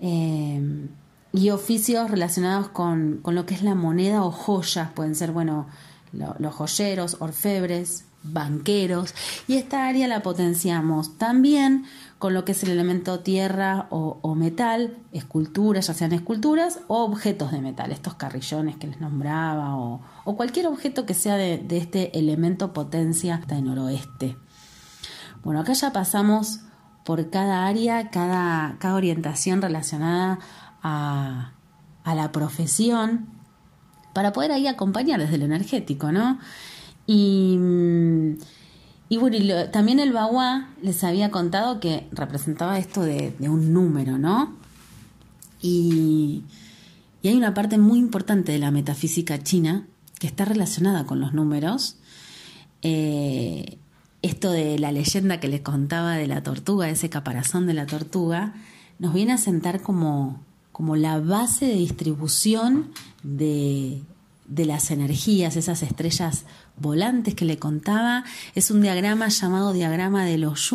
eh, 0.00 0.88
y 1.32 1.50
oficios 1.50 2.10
relacionados 2.10 2.68
con, 2.68 3.18
con, 3.22 3.34
lo 3.34 3.46
que 3.46 3.54
es 3.54 3.62
la 3.62 3.74
moneda 3.74 4.24
o 4.24 4.30
joyas, 4.30 4.90
pueden 4.92 5.14
ser, 5.16 5.32
bueno, 5.32 5.66
los 6.12 6.54
joyeros, 6.54 7.16
orfebres, 7.18 8.04
banqueros, 8.24 9.14
y 9.46 9.56
esta 9.56 9.86
área 9.86 10.08
la 10.08 10.22
potenciamos 10.22 11.18
también 11.18 11.84
con 12.18 12.32
lo 12.32 12.44
que 12.46 12.52
es 12.52 12.62
el 12.62 12.70
elemento 12.70 13.20
tierra 13.20 13.86
o, 13.90 14.34
metal, 14.34 14.96
esculturas, 15.12 15.88
ya 15.88 15.94
sean 15.94 16.12
esculturas 16.12 16.80
o 16.88 17.04
objetos 17.04 17.52
de 17.52 17.60
metal, 17.60 17.92
estos 17.92 18.14
carrillones 18.14 18.76
que 18.76 18.86
les 18.86 18.98
nombraba, 18.98 19.76
o, 19.76 20.00
cualquier 20.36 20.66
objeto 20.66 21.04
que 21.04 21.12
sea 21.12 21.36
de, 21.36 21.64
este 21.70 22.18
elemento 22.18 22.72
potencia 22.72 23.34
hasta 23.34 23.58
el 23.58 23.64
noroeste. 23.64 24.38
Bueno, 25.42 25.60
acá 25.60 25.74
ya 25.74 25.92
pasamos 25.92 26.60
por 27.04 27.28
cada 27.28 27.66
área, 27.66 28.08
cada, 28.08 28.76
cada 28.78 28.94
orientación 28.94 29.60
relacionada 29.60 30.38
a, 30.82 31.52
a 32.04 32.14
la 32.14 32.32
profesión, 32.32 33.26
para 34.14 34.32
poder 34.32 34.52
ahí 34.52 34.66
acompañar 34.66 35.20
desde 35.20 35.36
lo 35.36 35.44
energético, 35.44 36.10
¿no? 36.10 36.38
Y, 37.06 37.58
y 39.08 39.16
bueno, 39.18 39.36
también 39.70 40.00
el 40.00 40.12
Bahua 40.12 40.68
les 40.82 41.04
había 41.04 41.30
contado 41.30 41.80
que 41.80 42.06
representaba 42.12 42.78
esto 42.78 43.02
de, 43.02 43.34
un 43.40 43.72
número, 43.72 44.18
¿no? 44.18 44.54
Y, 45.60 46.42
y, 47.22 47.28
hay 47.28 47.36
una 47.36 47.54
parte 47.54 47.78
muy 47.78 47.98
importante 47.98 48.52
de 48.52 48.58
la 48.58 48.70
metafísica 48.70 49.42
china 49.42 49.86
que 50.18 50.26
está 50.26 50.44
relacionada 50.44 51.04
con 51.04 51.20
los 51.20 51.32
números. 51.34 51.96
Eh, 52.82 53.78
esto 54.22 54.50
de 54.50 54.78
la 54.78 54.90
leyenda 54.90 55.38
que 55.38 55.48
les 55.48 55.60
contaba 55.60 56.16
de 56.16 56.26
la 56.26 56.42
tortuga, 56.42 56.88
ese 56.88 57.10
caparazón 57.10 57.66
de 57.66 57.74
la 57.74 57.84
tortuga, 57.84 58.54
nos 58.98 59.12
viene 59.12 59.32
a 59.32 59.38
sentar 59.38 59.82
como, 59.82 60.40
como 60.72 60.96
la 60.96 61.20
base 61.20 61.66
de 61.66 61.74
distribución 61.74 62.90
de, 63.22 64.02
de 64.46 64.64
las 64.66 64.90
energías, 64.90 65.56
esas 65.56 65.82
estrellas 65.82 66.44
volantes 66.76 67.34
que 67.34 67.44
le 67.44 67.58
contaba, 67.58 68.24
es 68.54 68.70
un 68.70 68.82
diagrama 68.82 69.28
llamado 69.28 69.72
diagrama 69.72 70.24
de 70.24 70.38
los 70.38 70.74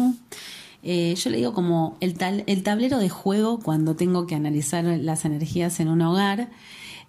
Eh, 0.82 1.14
yo 1.16 1.30
le 1.30 1.38
digo 1.38 1.54
como 1.54 1.98
el, 2.00 2.14
tal, 2.14 2.44
el 2.48 2.64
tablero 2.64 3.00
de 3.00 3.10
juego 3.10 3.60
cuando 3.60 3.96
tengo 3.96 4.26
que 4.28 4.36
analizar 4.36 4.84
las 4.84 5.26
energías 5.26 5.80
en 5.80 5.90
un 5.90 6.02
hogar. 6.02 6.50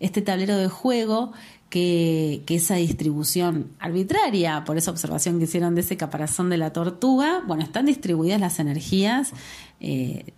Este 0.01 0.23
tablero 0.23 0.57
de 0.57 0.68
juego 0.68 1.33
que, 1.68 2.42
que, 2.46 2.57
esa 2.57 2.77
distribución 2.77 3.70
arbitraria, 3.79 4.64
por 4.64 4.77
esa 4.77 4.90
observación 4.90 5.38
que 5.38 5.44
hicieron 5.44 5.75
de 5.75 5.83
ese 5.83 5.96
caparazón 5.96 6.51
de 6.51 6.57
la 6.57 6.73
tortuga, 6.73 7.42
bueno, 7.46 7.62
están 7.62 7.87
distribuidas 7.87 8.40
las 8.40 8.59
energías 8.59 9.33
eh, 9.79 10.33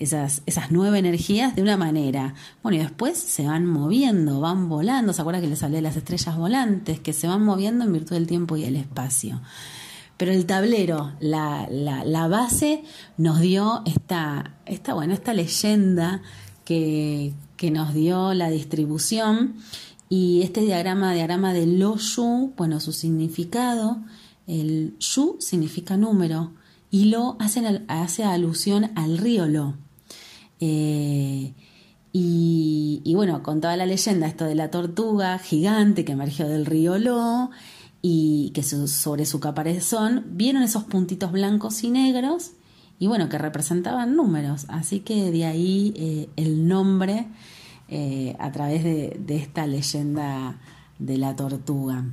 esas, 0.00 0.42
esas 0.46 0.72
nueve 0.72 0.98
energías 0.98 1.54
de 1.54 1.62
una 1.62 1.76
manera. 1.76 2.34
Bueno, 2.62 2.78
y 2.78 2.80
después 2.80 3.18
se 3.18 3.46
van 3.46 3.66
moviendo, 3.66 4.40
van 4.40 4.68
volando. 4.68 5.12
¿Se 5.12 5.20
acuerda 5.20 5.42
que 5.42 5.46
les 5.46 5.62
hablé 5.62 5.76
de 5.76 5.82
las 5.82 5.96
estrellas 5.96 6.36
volantes? 6.36 6.98
Que 7.00 7.12
se 7.12 7.28
van 7.28 7.44
moviendo 7.44 7.84
en 7.84 7.92
virtud 7.92 8.16
del 8.16 8.26
tiempo 8.26 8.56
y 8.56 8.64
el 8.64 8.76
espacio. 8.76 9.42
Pero 10.16 10.32
el 10.32 10.46
tablero, 10.46 11.12
la, 11.20 12.28
base, 12.28 12.82
nos 13.18 13.40
dio 13.40 13.82
esta, 13.84 14.56
esta, 14.64 14.94
leyenda 15.34 16.22
que, 16.64 17.34
nos 17.70 17.92
dio 17.92 18.32
la 18.32 18.48
distribución. 18.48 19.56
Y 20.08 20.40
este 20.42 20.62
diagrama, 20.62 21.12
diagrama 21.12 21.52
de 21.52 21.66
Lo 21.66 21.96
Yu, 21.96 22.54
bueno, 22.56 22.80
su 22.80 22.92
significado, 22.92 23.98
el 24.46 24.94
Yu 24.98 25.36
significa 25.40 25.96
número 25.96 26.52
y 26.90 27.04
Lo 27.04 27.36
hace 27.38 28.24
alusión 28.24 28.90
al 28.96 29.18
río 29.18 29.46
Lo. 29.46 29.74
Eh, 30.60 31.54
y, 32.12 33.12
bueno, 33.14 33.42
con 33.42 33.60
toda 33.60 33.76
la 33.76 33.86
leyenda, 33.86 34.26
esto 34.26 34.44
de 34.44 34.54
la 34.54 34.70
tortuga 34.70 35.38
gigante 35.38 36.04
que 36.04 36.12
emergió 36.12 36.48
del 36.48 36.66
río 36.66 36.98
Lo 36.98 37.50
y 38.02 38.50
que 38.54 38.62
sobre 38.62 39.26
su 39.26 39.40
caparazón 39.40 40.24
vieron 40.30 40.62
esos 40.62 40.84
puntitos 40.84 41.32
blancos 41.32 41.84
y 41.84 41.90
negros 41.90 42.52
y 42.98 43.06
bueno, 43.06 43.28
que 43.28 43.38
representaban 43.38 44.16
números. 44.16 44.66
Así 44.68 45.00
que 45.00 45.30
de 45.30 45.44
ahí 45.44 45.94
eh, 45.96 46.28
el 46.36 46.66
nombre 46.66 47.28
eh, 47.88 48.36
a 48.38 48.50
través 48.52 48.82
de, 48.84 49.16
de 49.24 49.36
esta 49.36 49.66
leyenda 49.66 50.58
de 50.98 51.16
la 51.16 51.36
tortuga. 51.36 52.04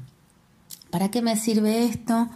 ¿Para 0.89 1.09
qué 1.09 1.21
me 1.21 1.35
sirve 1.35 1.85
esto? 1.85 2.29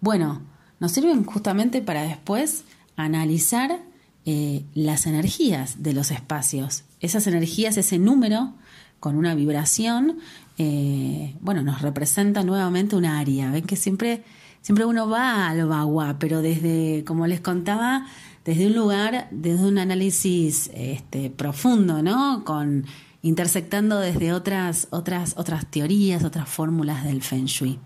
Bueno, 0.00 0.42
nos 0.80 0.92
sirven 0.92 1.24
justamente 1.24 1.82
para 1.82 2.02
después 2.02 2.64
analizar 2.96 3.80
eh, 4.30 4.62
las 4.74 5.06
energías 5.06 5.82
de 5.82 5.94
los 5.94 6.10
espacios. 6.10 6.84
Esas 7.00 7.26
energías, 7.26 7.78
ese 7.78 7.98
número 7.98 8.52
con 9.00 9.16
una 9.16 9.34
vibración, 9.34 10.18
eh, 10.58 11.34
bueno, 11.40 11.62
nos 11.62 11.80
representa 11.80 12.44
nuevamente 12.44 12.94
un 12.94 13.06
área. 13.06 13.50
Ven 13.50 13.64
que 13.64 13.74
siempre, 13.74 14.22
siempre 14.60 14.84
uno 14.84 15.08
va 15.08 15.48
al 15.48 15.66
bagua, 15.66 16.18
pero 16.18 16.42
desde, 16.42 17.04
como 17.06 17.26
les 17.26 17.40
contaba, 17.40 18.06
desde 18.44 18.66
un 18.66 18.74
lugar, 18.74 19.28
desde 19.30 19.64
un 19.64 19.78
análisis 19.78 20.70
este, 20.74 21.30
profundo, 21.30 22.02
¿no? 22.02 22.44
Con 22.44 22.84
intersectando 23.22 23.98
desde 23.98 24.34
otras, 24.34 24.88
otras, 24.90 25.38
otras 25.38 25.64
teorías, 25.70 26.22
otras 26.22 26.50
fórmulas 26.50 27.02
del 27.02 27.22
Feng 27.22 27.46
Shui. 27.46 27.78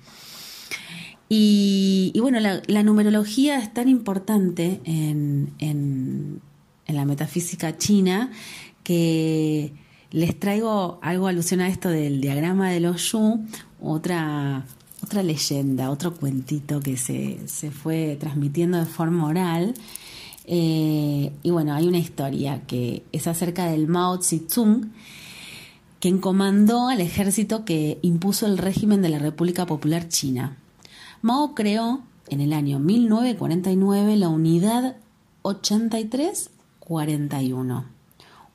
Y, 1.35 2.13
bueno, 2.21 2.41
la, 2.41 2.83
numerología 2.83 3.57
es 3.59 3.73
tan 3.73 3.89
importante 3.89 4.83
en, 4.85 6.43
la 6.87 7.07
metafísica 7.07 7.79
china 7.79 8.31
que 8.85 9.73
les 10.11 10.39
traigo 10.39 10.99
algo 11.01 11.29
alusión 11.29 11.63
a 11.63 11.69
esto 11.69 11.89
del 11.89 12.21
diagrama 12.21 12.71
de 12.71 12.81
los 12.81 13.11
Yu, 13.11 13.47
otra, 13.81 14.67
otra 15.03 15.23
leyenda, 15.23 15.91
otro 15.91 16.13
cuentito 16.13 16.81
que 16.81 16.99
se, 16.99 17.39
se 17.47 17.71
fue 17.71 18.19
transmitiendo 18.21 18.77
de 18.77 18.85
forma 18.85 19.27
oral. 19.27 19.73
Eh, 20.45 21.33
y 21.43 21.51
bueno, 21.51 21.73
hay 21.73 21.89
una 21.89 21.99
historia 21.99 22.61
que 22.67 23.05
es 23.11 23.27
acerca 23.27 23.71
del 23.71 23.89
Mao 23.89 24.21
Zedong, 24.21 24.93
quien 25.99 26.19
comandó 26.19 26.89
al 26.89 27.01
ejército 27.01 27.65
que 27.65 27.99
impuso 28.03 28.45
el 28.45 28.59
régimen 28.59 29.01
de 29.01 29.09
la 29.09 29.19
República 29.19 29.65
Popular 29.65 30.09
China. 30.09 30.59
Mao 31.23 31.55
creó 31.55 32.03
en 32.31 32.41
el 32.41 32.53
año 32.53 32.81
1949 32.81 34.17
la 34.17 34.29
unidad 34.29 34.97
8341, 35.43 37.85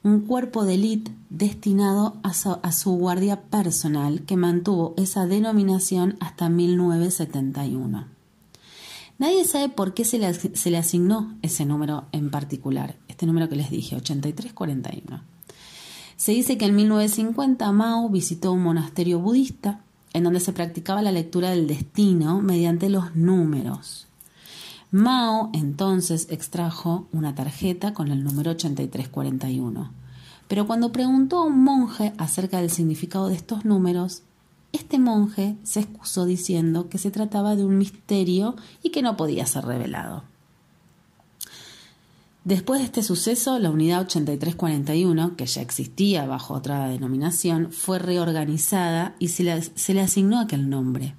un 0.04 0.20
cuerpo 0.20 0.66
de 0.66 0.74
élite 0.74 1.14
destinado 1.30 2.18
a 2.24 2.34
su, 2.74 2.92
guardia 2.92 3.44
personal 3.44 4.24
que 4.24 4.36
mantuvo 4.36 4.94
esa 4.98 5.28
denominación 5.28 6.18
hasta 6.20 6.50
1971. 6.50 8.06
Nadie 9.18 9.46
sabe 9.46 9.70
por 9.70 9.94
qué 9.94 10.04
se 10.04 10.20
le, 10.20 10.28
asignó 10.78 11.38
ese 11.42 11.64
número 11.64 12.08
en 12.12 12.30
particular, 12.30 12.98
este 13.08 13.26
número 13.26 13.48
que 13.48 13.56
les 13.56 13.72
dije, 13.72 13.96
8341. 13.96 15.24
Se 16.18 16.34
dice 16.34 16.58
que 16.58 16.66
en 16.66 16.76
1950 16.76 17.72
Mao 17.72 18.10
visitó 18.10 18.52
un 18.52 18.64
monasterio 18.64 19.22
budista 19.22 19.86
en 20.14 20.24
donde 20.24 20.40
se 20.40 20.54
practicaba 20.54 21.02
la 21.02 21.12
lectura 21.12 21.52
del 21.52 21.68
destino 21.68 22.42
mediante 22.42 22.90
los 22.90 23.16
números. 23.16 24.08
Mao 24.92 25.50
entonces 25.54 26.28
extrajo 26.30 27.08
una 27.12 27.36
tarjeta 27.36 27.94
con 27.94 28.10
el 28.10 28.24
número 28.24 28.52
8341. 28.52 29.92
Pero 30.48 30.66
cuando 30.66 30.94
preguntó 30.94 31.40
a 31.40 31.46
un 31.46 31.62
monje 31.64 32.14
acerca 32.18 32.62
del 32.62 32.70
significado 32.70 33.28
de 33.28 33.36
estos 33.36 33.66
números, 33.66 34.24
este 34.72 34.98
monje 34.98 35.58
se 35.64 35.82
excusó 35.82 36.26
diciendo 36.26 36.88
que 36.90 36.98
se 36.98 37.12
trataba 37.12 37.56
de 37.56 37.66
un 37.66 37.78
misterio 37.78 38.56
y 38.82 38.92
que 38.92 39.02
no 39.02 39.18
podía 39.18 39.46
ser 39.46 39.66
revelado. 39.66 40.24
Después 42.48 42.80
de 42.80 42.86
este 42.86 43.04
suceso, 43.04 43.60
la 43.60 43.70
unidad 43.70 44.04
8341, 44.04 45.36
que 45.36 45.46
ya 45.46 45.62
existía 45.62 46.26
bajo 46.26 46.54
otra 46.54 46.88
denominación, 46.88 47.74
fue 47.74 48.00
reorganizada 48.00 49.18
y 49.20 49.28
se 49.28 49.44
le, 49.44 50.02
asignó 50.02 50.40
aquel 50.40 50.70
nombre. 50.70 51.14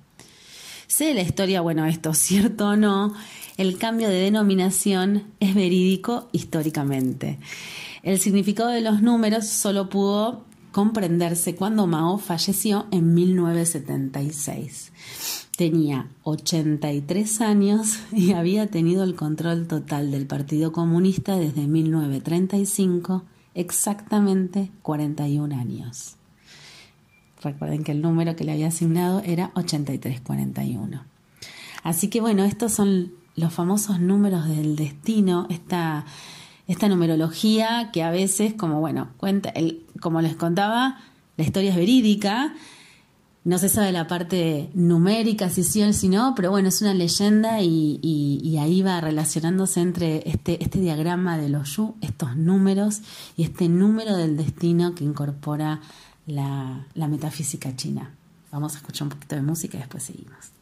Sé 0.86 1.12
la 1.12 1.20
historia, 1.20 1.60
bueno, 1.60 1.84
esto 1.84 2.14
cierto 2.14 2.68
o 2.68 2.76
no, 2.76 3.12
el 3.58 3.76
cambio 3.76 4.08
de 4.08 4.22
denominación 4.22 5.24
es 5.38 5.54
verídico 5.54 6.30
históricamente. 6.32 7.38
El 8.02 8.18
significado 8.20 8.70
de 8.70 8.80
los 8.80 9.02
números 9.02 9.46
solo 9.46 9.90
pudo 9.90 10.46
comprenderse 10.72 11.54
cuando 11.54 11.86
Mao 11.86 12.18
falleció 12.18 12.86
en 12.90 13.14
1976. 13.14 14.92
Tenía 15.56 16.08
83 16.22 17.40
años 17.40 17.98
y 18.12 18.32
había 18.32 18.68
tenido 18.68 19.02
el 19.04 19.14
control 19.14 19.66
total 19.66 20.10
del 20.10 20.26
Partido 20.26 20.72
Comunista 20.72 21.36
desde 21.36 21.66
1935, 21.66 23.24
exactamente 23.54 24.70
41 24.82 25.54
años. 25.56 26.16
Recuerden 27.42 27.84
que 27.84 27.92
el 27.92 28.02
número 28.02 28.36
que 28.36 28.44
le 28.44 28.52
había 28.52 28.68
asignado 28.68 29.20
era 29.24 29.50
8341. 29.54 31.02
Así 31.82 32.08
que 32.08 32.20
bueno, 32.20 32.44
estos 32.44 32.72
son 32.72 33.12
los 33.36 33.52
famosos 33.52 34.00
números 34.00 34.48
del 34.48 34.74
destino, 34.76 35.46
esta, 35.48 36.04
esta 36.68 36.88
numerología 36.88 37.90
que 37.92 38.02
a 38.04 38.10
veces, 38.10 38.54
como 38.54 38.78
bueno, 38.78 39.08
cuenta, 39.16 39.48
el, 39.48 39.84
como 40.00 40.20
les 40.20 40.36
contaba, 40.36 41.00
la 41.36 41.44
historia 41.44 41.70
es 41.70 41.76
verídica, 41.76 42.54
no 43.44 43.56
se 43.56 43.70
sabe 43.70 43.90
la 43.92 44.06
parte 44.06 44.68
numérica, 44.74 45.48
si 45.48 45.64
sí 45.64 45.82
o 45.82 45.90
si 45.94 46.10
no, 46.10 46.34
pero 46.36 46.50
bueno, 46.50 46.68
es 46.68 46.82
una 46.82 46.92
leyenda 46.92 47.62
y, 47.62 48.58
ahí 48.60 48.82
va 48.82 49.00
relacionándose 49.00 49.80
entre 49.80 50.28
este, 50.28 50.62
este 50.62 50.80
diagrama 50.80 51.38
de 51.38 51.48
los 51.48 51.76
Yu, 51.76 51.94
estos 52.02 52.36
números 52.36 53.00
y 53.36 53.44
este 53.44 53.68
número 53.68 54.16
del 54.16 54.36
destino 54.36 54.94
que 54.94 55.04
incorpora 55.04 55.80
la, 56.26 56.86
la 56.94 57.08
metafísica 57.08 57.74
china. 57.74 58.14
Vamos 58.52 58.74
a 58.74 58.78
escuchar 58.78 59.04
un 59.04 59.10
poquito 59.10 59.36
de 59.36 59.42
música 59.42 59.78
y 59.78 59.80
después 59.80 60.02
seguimos. 60.02 60.57